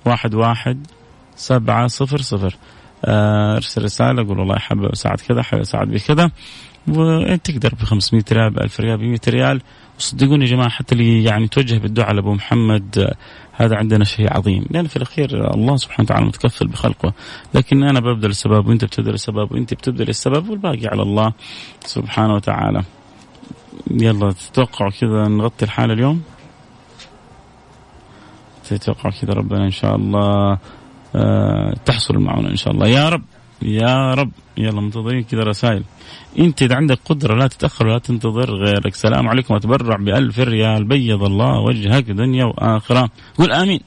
واحد 0.05 0.35
واحد 0.35 0.87
سبعة 1.35 1.87
صفر 1.87 2.21
صفر. 2.21 2.57
آه، 3.05 3.55
أرسل 3.55 3.83
رسالة 3.83 4.27
قول 4.27 4.39
والله 4.39 4.55
حابب 4.55 4.85
أساعد 4.85 5.21
كذا 5.21 5.41
حابب 5.43 5.61
أساعد 5.61 5.87
بكذا. 5.87 6.31
وانت 6.87 7.51
تقدر 7.51 7.75
ب 7.75 7.83
500 7.83 8.23
ريال 8.31 8.49
ب 8.49 8.59
1000 8.59 8.79
ريال 8.79 8.97
ب 8.97 9.01
100 9.01 9.19
ريال. 9.27 9.61
وصدقوني 9.99 10.45
يا 10.45 10.49
جماعة 10.49 10.69
حتى 10.69 10.95
اللي 10.95 11.23
يعني 11.23 11.47
توجه 11.47 11.77
بالدعاء 11.77 12.13
لأبو 12.13 12.33
محمد 12.33 12.99
آه، 12.99 13.15
هذا 13.53 13.75
عندنا 13.75 14.05
شيء 14.05 14.33
عظيم. 14.33 14.65
لأن 14.69 14.87
في 14.87 14.95
الأخير 14.95 15.53
الله 15.53 15.77
سبحانه 15.77 16.05
وتعالى 16.05 16.25
متكفل 16.25 16.67
بخلقه. 16.67 17.13
لكن 17.53 17.83
أنا 17.83 17.99
ببذل 17.99 18.29
السبب 18.29 18.67
وأنت 18.67 18.85
بتبذل 18.85 19.13
السبب 19.13 19.51
وأنت 19.51 19.73
بتبذل 19.73 20.09
السبب 20.09 20.49
والباقي 20.49 20.87
على 20.87 21.01
الله 21.01 21.33
سبحانه 21.85 22.33
وتعالى. 22.33 22.83
يلا 23.91 24.31
تتوقعوا 24.31 24.91
كذا 24.91 25.27
نغطي 25.27 25.65
الحالة 25.65 25.93
اليوم؟ 25.93 26.21
تتوقع 28.69 29.09
كذا 29.09 29.33
ربنا 29.33 29.65
إن 29.65 29.71
شاء 29.71 29.95
الله 29.95 30.57
أه 31.15 31.73
تحصل 31.85 32.15
المعونة 32.15 32.49
إن 32.49 32.55
شاء 32.55 32.73
الله. 32.73 32.87
يا 32.87 33.09
رب. 33.09 33.23
يا 33.61 34.13
رب. 34.13 34.31
يلا 34.57 34.81
منتظرين 34.81 35.23
كذا 35.23 35.43
رسائل. 35.43 35.83
انت 36.39 36.61
إذا 36.61 36.75
عندك 36.75 36.99
قدرة 37.05 37.35
لا 37.35 37.47
تتأخر 37.47 37.87
ولا 37.87 37.97
تنتظر 37.97 38.55
غيرك. 38.55 38.95
سلام 38.95 39.27
عليكم. 39.27 39.55
أتبرع 39.55 39.95
بألف 39.95 40.39
ريال. 40.39 40.83
بيض 40.83 41.23
الله 41.23 41.59
وجهك 41.59 42.03
دنيا 42.03 42.45
وآخرة. 42.45 43.09
قول 43.37 43.51
آمين. 43.51 43.79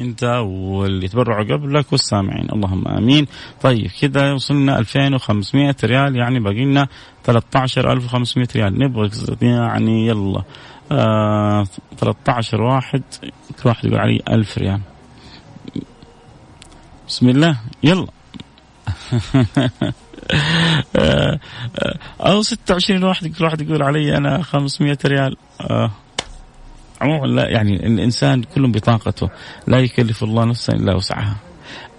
انت 0.00 0.24
واللي 0.44 1.04
يتبرعوا 1.04 1.44
قبلك 1.44 1.92
والسامعين. 1.92 2.48
اللهم 2.52 2.88
آمين. 2.88 3.26
طيب 3.62 3.90
كذا 4.00 4.32
وصلنا 4.32 4.78
2500 4.78 5.76
ريال. 5.84 6.16
يعني 6.16 6.40
باقي 6.40 6.64
لنا 6.64 6.88
13500 7.24 8.48
ريال. 8.56 8.78
نبغى 8.78 9.10
يعني 9.42 10.06
يلا. 10.06 10.42
آه 10.92 11.64
13 11.98 12.62
واحد. 12.62 13.02
كل 13.62 13.68
واحد 13.68 13.84
يقول 13.84 13.98
علي 13.98 14.22
1000 14.28 14.58
ريال. 14.58 14.80
بسم 17.08 17.28
الله. 17.28 17.60
يلا. 17.82 18.06
أو 22.20 22.42
26 22.42 23.04
واحد 23.04 23.26
كل 23.26 23.44
واحد 23.44 23.60
يقول 23.60 23.82
علي 23.82 24.16
أنا 24.16 24.42
500 24.42 24.98
ريال 25.04 25.36
آه 25.60 25.90
عموما 27.00 27.26
لا 27.26 27.48
يعني 27.48 27.86
الانسان 27.86 28.42
كل 28.42 28.70
بطاقته 28.70 29.30
لا 29.66 29.78
يكلف 29.78 30.22
الله 30.22 30.44
نفسا 30.44 30.72
الا 30.72 30.94
وسعها 30.94 31.36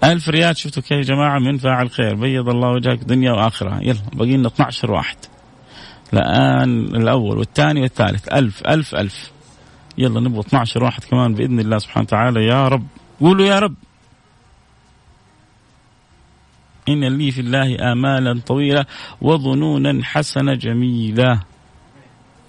ألف 0.04 0.30
ريال 0.30 0.58
شفتوا 0.58 0.84
كيف 0.84 0.92
يا 0.92 1.02
جماعة 1.02 1.40
من 1.40 1.58
فاعل 1.58 1.90
خير 1.90 2.16
بيض 2.16 2.50
الله 2.50 2.70
وجهك 2.70 3.00
دنيا 3.04 3.32
وآخرة 3.32 3.80
يلا 3.82 4.00
باقي 4.14 4.38
لنا 4.38 4.48
12 4.48 4.92
واحد 4.92 5.18
الآن 6.14 6.80
الأول 6.80 7.38
والثاني 7.38 7.82
والثالث 7.82 8.28
ألف 8.34 8.62
ألف 8.68 8.96
ألف 8.96 9.32
يلا 9.98 10.20
نبغى 10.20 10.40
12 10.40 10.84
واحد 10.84 11.04
كمان 11.04 11.34
بإذن 11.34 11.60
الله 11.60 11.78
سبحانه 11.78 12.04
وتعالى 12.04 12.46
يا 12.46 12.68
رب 12.68 12.86
قولوا 13.22 13.46
يا 13.46 13.60
رب 13.60 13.76
إن 16.90 17.18
لي 17.18 17.32
في 17.32 17.42
الله 17.42 17.92
آمالا 17.92 18.40
طويلة 18.46 18.86
وظنونا 19.22 20.04
حسنة 20.04 20.54
جميلة 20.54 21.40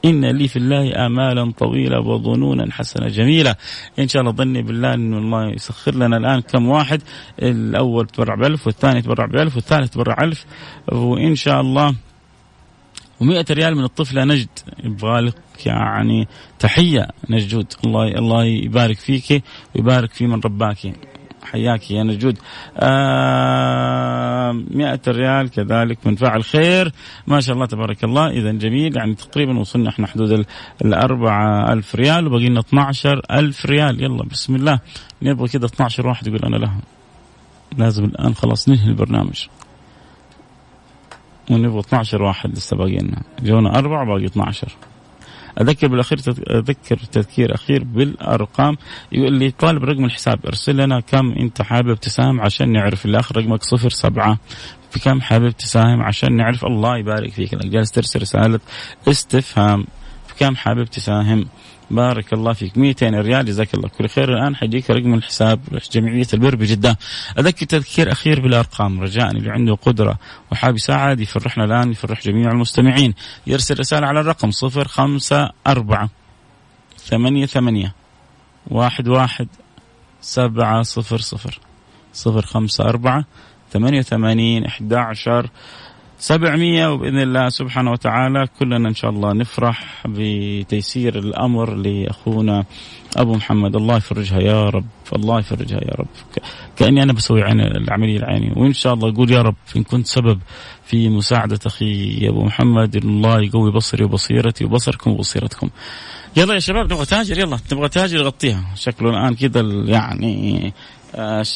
إن 0.05 0.25
لي 0.25 0.49
في 0.49 0.57
الله 0.57 1.07
آمالا 1.07 1.53
طويلة 1.59 2.01
وظنونا 2.01 2.73
حسنة 2.73 3.09
جميلة 3.09 3.57
إن 3.99 4.09
شاء 4.09 4.23
الله 4.23 4.33
ظني 4.33 4.63
بالله 4.63 4.95
أن 4.95 5.15
الله 5.15 5.51
يسخر 5.51 5.95
لنا 5.95 6.17
الآن 6.17 6.41
كم 6.41 6.69
واحد. 6.69 7.03
الأول 7.43 8.07
تبرع 8.07 8.35
بألف 8.35 8.67
والثاني 8.67 9.03
تبرع 9.03 9.27
بألف 9.27 9.57
والثالث 9.57 9.91
تبرع 9.91 10.25
ألف. 10.25 10.47
وإن 10.93 11.35
شاء 11.35 11.61
الله 11.61 11.95
و100 13.21 13.51
ريال 13.51 13.77
من 13.77 13.85
الطفلة 13.85 14.25
نجد. 14.25 14.49
يبغى 14.85 15.21
لك 15.21 15.67
يعني 15.67 16.29
تحية 16.59 17.09
نجود 17.31 17.67
الله 17.85 18.09
الله 18.09 18.45
يبارك 18.45 18.99
فيك 18.99 19.43
ويبارك 19.75 20.13
في 20.13 20.27
من 20.27 20.41
رباك. 20.45 20.95
حياك 21.43 21.91
يا 21.91 22.03
نجود. 22.03 22.39
آه 22.77 24.53
مئة 24.53 25.01
ريال 25.09 25.51
كذلك 25.51 25.99
من 26.07 26.17
فعل 26.17 26.45
خير. 26.45 26.93
ما 27.27 27.41
شاء 27.41 27.55
الله 27.55 27.67
تبارك 27.67 28.05
الله. 28.05 28.31
إذا 28.31 28.53
جميل. 28.53 28.97
يعني 28.97 29.15
تقريبا 29.15 29.59
وصلنا 29.59 29.89
إحنا 29.89 30.07
حدود 30.07 30.47
الأربعة 30.85 31.73
ألف 31.73 31.95
ريال 31.95 32.27
وبقي 32.27 32.49
لنا 32.49 32.61
12 32.61 33.23
ألف 33.31 33.67
ريال. 33.67 34.03
يلا 34.03 34.25
بسم 34.25 34.55
الله. 34.55 34.79
نبغى 35.23 35.49
كذا 35.49 35.67
12 35.67 36.07
واحد 36.07 36.27
يقول 36.27 36.45
أنا 36.45 36.57
لها. 36.57 36.81
لازم 37.79 38.05
الآن 38.05 38.35
خلاص 38.35 38.69
ننهي 38.69 38.89
البرنامج. 38.89 39.47
ونبغى 41.51 41.81
12 41.81 42.23
واحد 42.23 42.51
لسه 42.53 42.77
باقي 42.77 42.99
لنا. 42.99 43.23
جونا 43.43 43.79
أربعة 43.79 44.07
باقي 44.07 44.27
12 44.27 44.69
أذكر 45.61 45.87
بالأخير 45.87 46.19
أذكر 46.51 46.97
تذكير 46.97 47.55
أخير 47.55 47.85
بالأرقام. 47.85 48.77
يقول 49.13 49.33
لي 49.33 49.51
طالب 49.51 49.85
رقم 49.85 50.05
الحساب 50.05 50.47
ارسل 50.47 50.77
لنا 50.77 51.01
كم 51.01 51.33
أنت 51.33 51.63
حابب 51.63 51.95
تساهم 51.95 52.41
عشان 52.41 52.73
نعرف. 52.73 53.07
الآخر 53.07 53.37
رقمك 53.37 53.63
صفر 53.63 53.91
سبعة. 53.91 54.39
في 54.91 55.01
كم 55.01 55.21
حابب 55.21 55.51
تساهم 55.51 56.03
عشان 56.03 56.37
نعرف؟ 56.37 56.65
الله 56.65 56.99
يبارك 56.99 57.33
فيك. 57.33 57.55
إنك 57.55 57.67
جالس 57.67 57.91
ترسل 57.91 58.21
رسالة 58.23 58.61
استفهام. 59.09 59.87
كم 60.41 60.57
حابب 60.57 60.85
تساهم؟ 60.85 61.49
بارك 61.91 62.33
الله 62.33 62.53
فيك. 62.53 62.79
200 62.79 63.21
ريال 63.21 63.45
جزاك 63.45 63.75
الله. 63.75 63.89
كل 63.89 64.09
خير. 64.09 64.39
الآن 64.39 64.57
حيجيك 64.57 64.91
رقم 64.91 65.15
الحساب 65.15 65.61
جمعية 65.93 66.27
البر 66.35 66.57
بجده 66.57 66.99
أذكر 67.39 67.67
تذكير 67.67 68.13
أخير 68.13 68.41
بالأرقام. 68.41 69.01
رجاء 69.01 69.31
اللي 69.31 69.51
عنده 69.51 69.75
قدرة 69.75 70.19
وحاب 70.53 70.75
يساعد 70.75 71.21
يفرحنا 71.21 71.65
الآن 71.65 71.93
يفرح 71.93 72.23
جميع 72.23 72.51
المستمعين. 72.51 73.15
يرسل 73.47 73.79
رسالة 73.79 74.07
على 74.07 74.21
الرقم 74.21 74.51
054 74.51 76.09
ثمانية 76.99 77.47
ثمانية 77.47 77.95
واحد 78.71 79.09
واحد 79.09 79.49
سبعة 80.21 80.83
صفر 80.83 81.19
صفر. 81.19 81.61
صفر 82.13 82.47
خمسة 82.47 82.85
أربعة 82.85 83.25
ثمانية 83.73 83.99
وثمانين 83.99 84.65
إحدى 84.65 84.97
عشر 84.97 85.51
سبعمية 86.21 86.93
وبإذن 86.93 87.19
الله 87.19 87.49
سبحانه 87.49 87.91
وتعالى 87.91 88.47
كلنا 88.59 88.89
إن 88.89 88.95
شاء 88.95 89.11
الله 89.11 89.33
نفرح 89.33 90.05
بتيسير 90.07 91.19
الأمر 91.19 91.75
لأخونا 91.75 92.65
أبو 93.17 93.35
محمد. 93.35 93.77
الله 93.77 93.97
يفرجها 93.97 94.41
يا 94.41 94.69
رب 94.69 94.85
الله 95.17 95.39
يفرجها 95.39 95.79
يا 95.79 95.95
رب. 95.99 96.07
كأني 96.77 97.03
أنا 97.03 97.13
بسوي 97.13 97.43
عين 97.43 97.61
العملية 97.61 98.19
العينية 98.19 98.53
وإن 98.57 98.73
شاء 98.73 98.95
الله 98.95 99.09
أقول 99.09 99.31
يا 99.31 99.43
رب 99.43 99.55
إن 99.77 99.83
كنت 99.83 100.07
سبب 100.07 100.39
في 100.85 101.09
مساعدة 101.09 101.59
أخي 101.67 102.29
أبو 102.29 102.45
محمد 102.45 102.97
إن 102.97 103.09
الله 103.09 103.41
يقوي 103.41 103.73
بصري 103.73 104.05
وبصيرتي 104.05 104.65
وبصركم 104.65 105.11
وبصيرتكم. 105.11 105.71
يلا 106.37 106.55
يا 106.55 106.59
شباب 106.59 106.93
نبغى 106.93 107.05
تاجر 107.05 107.39
يلا 107.39 107.57
تبغى 107.69 107.89
تاجر 107.89 108.19
يغطيها. 108.19 108.65
شكله 108.75 109.11
الآن 109.11 109.35
كذا 109.35 109.61
يعني 109.87 110.73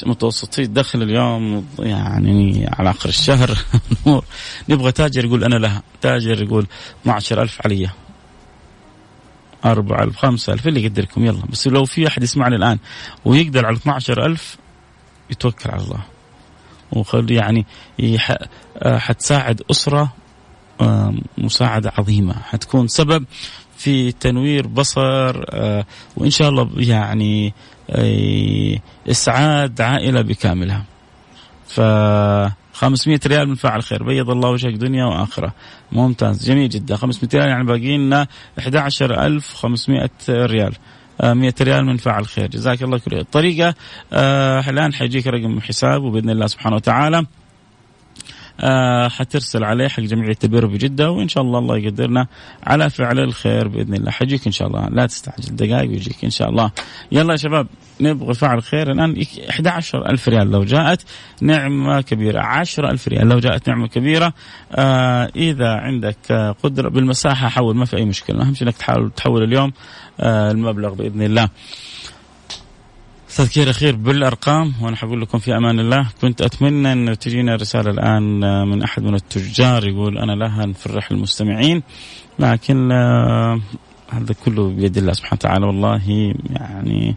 متوسطي. 0.07 0.63
الدخل 0.63 1.03
اليوم 1.03 1.67
يعني 1.79 2.69
على 2.73 2.91
اخر 2.91 3.09
الشهر. 3.09 3.59
نبغى 4.69 4.93
تاجر 4.93 5.25
يقول 5.25 5.45
أنا 5.45 5.55
لها. 5.55 5.83
تاجر 6.01 6.43
يقول 6.43 6.67
12000 7.07 7.67
علي 7.67 7.91
4000 9.65 10.17
5000 10.17 10.69
اللي 10.69 10.85
يقدركم 10.85 11.25
يلا. 11.25 11.47
بس 11.47 11.69
لو 11.69 11.85
في 11.85 12.09
أحد 12.09 12.23
يسمعني 12.23 12.57
الآن 12.57 12.79
ويقدر 13.25 13.67
على 13.67 13.77
12000 13.77 14.57
يتوكل 15.31 15.71
على 15.71 15.83
الله. 15.83 16.01
وخل 16.93 17.31
يعني 17.31 17.67
آه، 18.79 18.99
حتساعد 18.99 19.63
أسرة 19.71 20.13
آه، 20.81 21.15
مساعدة 21.39 21.93
عظيمة. 21.99 22.35
حتكون 22.43 22.89
سبب 22.89 23.25
في 23.77 24.13
تنوير 24.13 24.67
بصر 24.67 25.45
وإن 26.17 26.31
شاء 26.31 26.49
الله 26.49 26.71
يعني 26.77 27.55
إسعاد 29.11 29.81
عائلة 29.81 30.21
بكاملها. 30.21 30.85
ف 31.67 31.81
500 32.73 33.21
ريال 33.27 33.49
من 33.49 33.55
فاعل 33.55 33.83
خير. 33.83 34.03
بيض 34.03 34.31
الله 34.31 34.51
وجهك 34.51 34.75
دنيا 34.75 35.05
وآخرة. 35.05 35.53
ممتاز. 35.93 36.47
جميل 36.47 36.69
جدا. 36.69 36.97
500 36.97 37.31
ريال 37.35 37.49
يعني 37.49 37.65
باقي 37.65 37.99
لنا 37.99 38.27
11500 38.59 40.11
ريال. 40.29 40.73
100 41.23 41.55
آه، 41.61 41.65
ريال 41.65 41.87
من 41.87 41.97
فاعل 41.97 42.27
خير. 42.27 42.47
جزاك 42.47 42.83
الله 42.83 42.99
كل 42.99 43.19
الطريقة 43.19 43.75
آه 44.13 44.71
الآن 44.71 44.95
حيجيك 44.95 45.27
رقم 45.27 45.61
حساب 45.61 46.03
وبإذن 46.03 46.31
الله 46.31 46.47
سبحانه 46.47 46.77
وتعالى. 46.77 47.27
حترسل 49.09 49.65
عليه 49.65 49.89
حق 49.89 50.01
جمعيه 50.01 50.37
البر 50.45 50.67
بجدة 50.67 51.11
وإن 51.11 51.29
شاء 51.29 51.43
الله 51.43 51.59
الله 51.59 51.79
يقدرنا 51.79 52.27
على 52.63 52.91
فعل 52.91 53.19
الخير 53.19 53.69
بإذن 53.69 53.95
الله. 53.95 54.11
حجيك 54.11 54.47
إن 54.47 54.53
شاء 54.53 54.69
الله. 54.69 54.89
لا 54.89 55.07
تستعجل. 55.07 55.57
دقائق 55.57 55.91
ويجيك 55.91 56.25
إن 56.25 56.31
شاء 56.31 56.51
الله. 56.51 56.71
يلا 57.13 57.33
يا 57.33 57.37
شباب 57.37 57.67
نبغى 58.01 58.35
فعل 58.35 58.63
خير 58.63 58.91
الآن. 58.91 59.25
11000 59.51 60.29
ريال. 60.29 60.51
لو 60.51 60.65
جاءت 60.65 61.05
نعمة 61.41 62.01
كبيرة. 62.01 62.41
10000 62.41 63.09
ريال. 63.09 63.29
لو 63.29 63.39
جاءت 63.39 63.69
نعمة 63.69 63.89
كبيرة 63.89 64.33
آه 64.73 65.31
إذا 65.37 65.69
عندك 65.69 66.55
قدرة 66.63 66.89
بالمساحة 66.89 67.49
حول 67.49 67.77
ما 67.77 67.85
في 67.85 67.97
أي 67.97 68.05
مشكلة. 68.05 68.43
أهم 68.43 68.55
شيء 68.55 68.69
إنك 68.69 68.77
تحاول 68.77 69.11
تحول 69.11 69.43
اليوم 69.43 69.73
آه 70.21 70.51
المبلغ 70.51 70.95
بإذن 70.95 71.23
الله. 71.23 71.49
تذكير 73.37 73.71
أخير 73.71 73.97
بالأرقام 73.97 74.75
وأنا 74.81 74.97
حقول 74.97 75.23
لكم 75.23 75.39
في 75.39 75.57
أمان 75.57 75.81
الله. 75.81 76.09
كنت 76.21 76.43
أتمنى 76.43 76.93
انه 76.93 77.15
تجينا 77.15 77.57
رسالة 77.57 77.91
الآن 77.91 78.41
من 78.69 78.83
أحد 78.83 79.03
من 79.03 79.15
التجار 79.15 79.89
يقول 79.89 80.19
أنا 80.19 80.33
لها 80.33 80.67
نفرح 80.67 81.11
المستمعين 81.11 81.83
لكن 82.39 82.93
آه، 82.93 83.61
هذا 84.11 84.35
كله 84.45 84.69
بيد 84.69 84.99
الله 84.99 85.13
سبحانه 85.13 85.35
وتعالى. 85.35 85.67
والله 85.67 86.01
يعني 86.51 87.15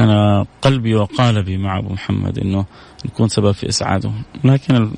أنا 0.00 0.46
قلبي 0.62 0.94
وقالبي 0.94 1.56
مع 1.56 1.78
أبو 1.78 1.92
محمد 1.92 2.38
إنه 2.38 2.64
نكون 3.06 3.28
سبب 3.28 3.52
في 3.52 3.68
إسعاده. 3.68 4.12
لكن 4.44 4.92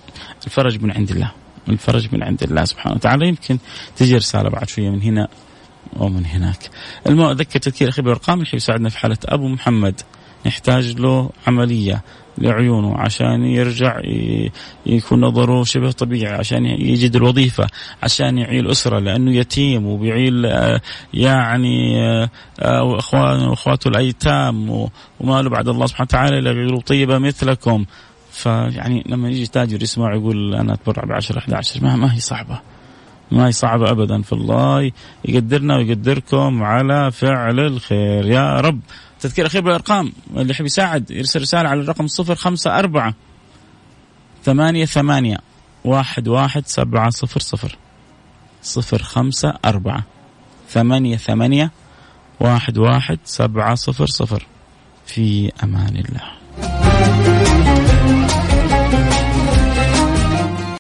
الفرج 0.47 0.83
من 0.83 0.91
عند 0.91 1.11
الله. 1.11 1.33
الفرج 1.69 2.09
من 2.13 2.23
عند 2.23 2.43
الله 2.43 2.65
سبحانه 2.65 2.95
وتعالى. 2.95 3.29
يمكن 3.29 3.59
تجي 3.97 4.17
رسالة 4.17 4.49
بعد 4.49 4.69
شوية 4.69 4.91
من 4.91 5.03
هنا 5.03 5.29
ومن 5.97 6.27
هناك. 6.27 6.71
المهم 7.07 7.31
أذكر 7.31 7.59
تذكير 7.59 7.89
أخي 7.89 8.03
بالارقام 8.03 8.39
اللي 8.39 8.51
يساعدنا 8.55 8.89
في 8.89 8.99
حالة 8.99 9.19
أبو 9.25 9.49
محمد. 9.49 10.01
نحتاج 10.47 11.01
له 11.01 11.31
عملية 11.47 12.03
لعيونه 12.39 12.97
عشان 12.97 13.45
يرجع 13.45 14.01
يكون 14.87 15.21
نظره 15.21 15.65
شبه 15.65 15.91
طبيعي 15.91 16.35
عشان 16.35 16.67
يجد 16.67 17.17
الوظيفة 17.17 17.67
عشان 18.03 18.39
يعيل 18.39 18.71
أسرة 18.71 18.99
لأنه 18.99 19.33
يتيم 19.33 19.87
وبيعيل 19.87 20.47
آه، 20.47 20.81
يعني 21.15 22.03
آه، 22.61 22.99
أخوانه 22.99 23.51
وأخواته 23.51 23.89
الأيتام 23.89 24.71
وما 25.21 25.43
له 25.43 25.51
بعد 25.51 25.69
الله 25.69 25.87
سبحانه 25.87 26.07
وتعالى 26.09 26.39
إلا 26.39 26.51
قلوب 26.51 26.81
طيبة 26.81 27.19
مثلكم. 27.19 27.85
فيعني 28.31 29.05
لما 29.07 29.29
يجي 29.29 29.47
تاجر 29.47 29.83
يسمع 29.83 30.15
يقول 30.15 30.55
أنا 30.55 30.75
أتبرع 30.75 31.05
ب 31.05 31.13
10 31.13 31.39
11 31.39 31.85
ما, 31.85 31.97
ما 31.97 32.15
هي 32.15 32.21
صعبة. 32.21 32.61
ما 33.31 33.47
هي 33.47 33.53
صعبة 33.53 33.91
أبدا 33.91 34.23
فالله 34.23 34.93
يقدرنا 35.25 35.77
ويقدركم 35.77 36.63
على 36.63 37.11
فعل 37.11 37.61
الخير. 37.61 38.27
يا 38.27 38.61
رب. 38.61 38.81
تذكير 39.21 39.47
أخير 39.47 39.63
بالأرقام 39.63 40.13
اللي 40.37 40.51
يحب 40.51 40.67
يساعد 40.67 41.11
يرسل 41.11 41.41
رسالة 41.41 41.69
على 41.69 41.81
الرقم 41.81 42.07
صفر 42.07 42.35
خمسة 42.35 42.79
أربعة 42.79 43.15
ثمانية 44.45 44.85
ثمانية 44.85 45.39
واحد 45.85 46.29
واحد 46.29 46.67
سبعة 46.67 47.11
صفر 47.11 47.41
صفر. 47.41 47.79
صفر 48.63 49.03
خمسة 49.03 49.55
أربعة 49.65 50.05
ثمانية 50.69 51.17
ثمانية 51.17 51.71
واحد 52.41 52.79
واحد 52.79 53.19
سبعة 53.25 53.75
صفر 53.75 54.07
صفر. 54.07 54.47
في 55.07 55.53
أمان 55.65 55.97
الله. 55.97 56.40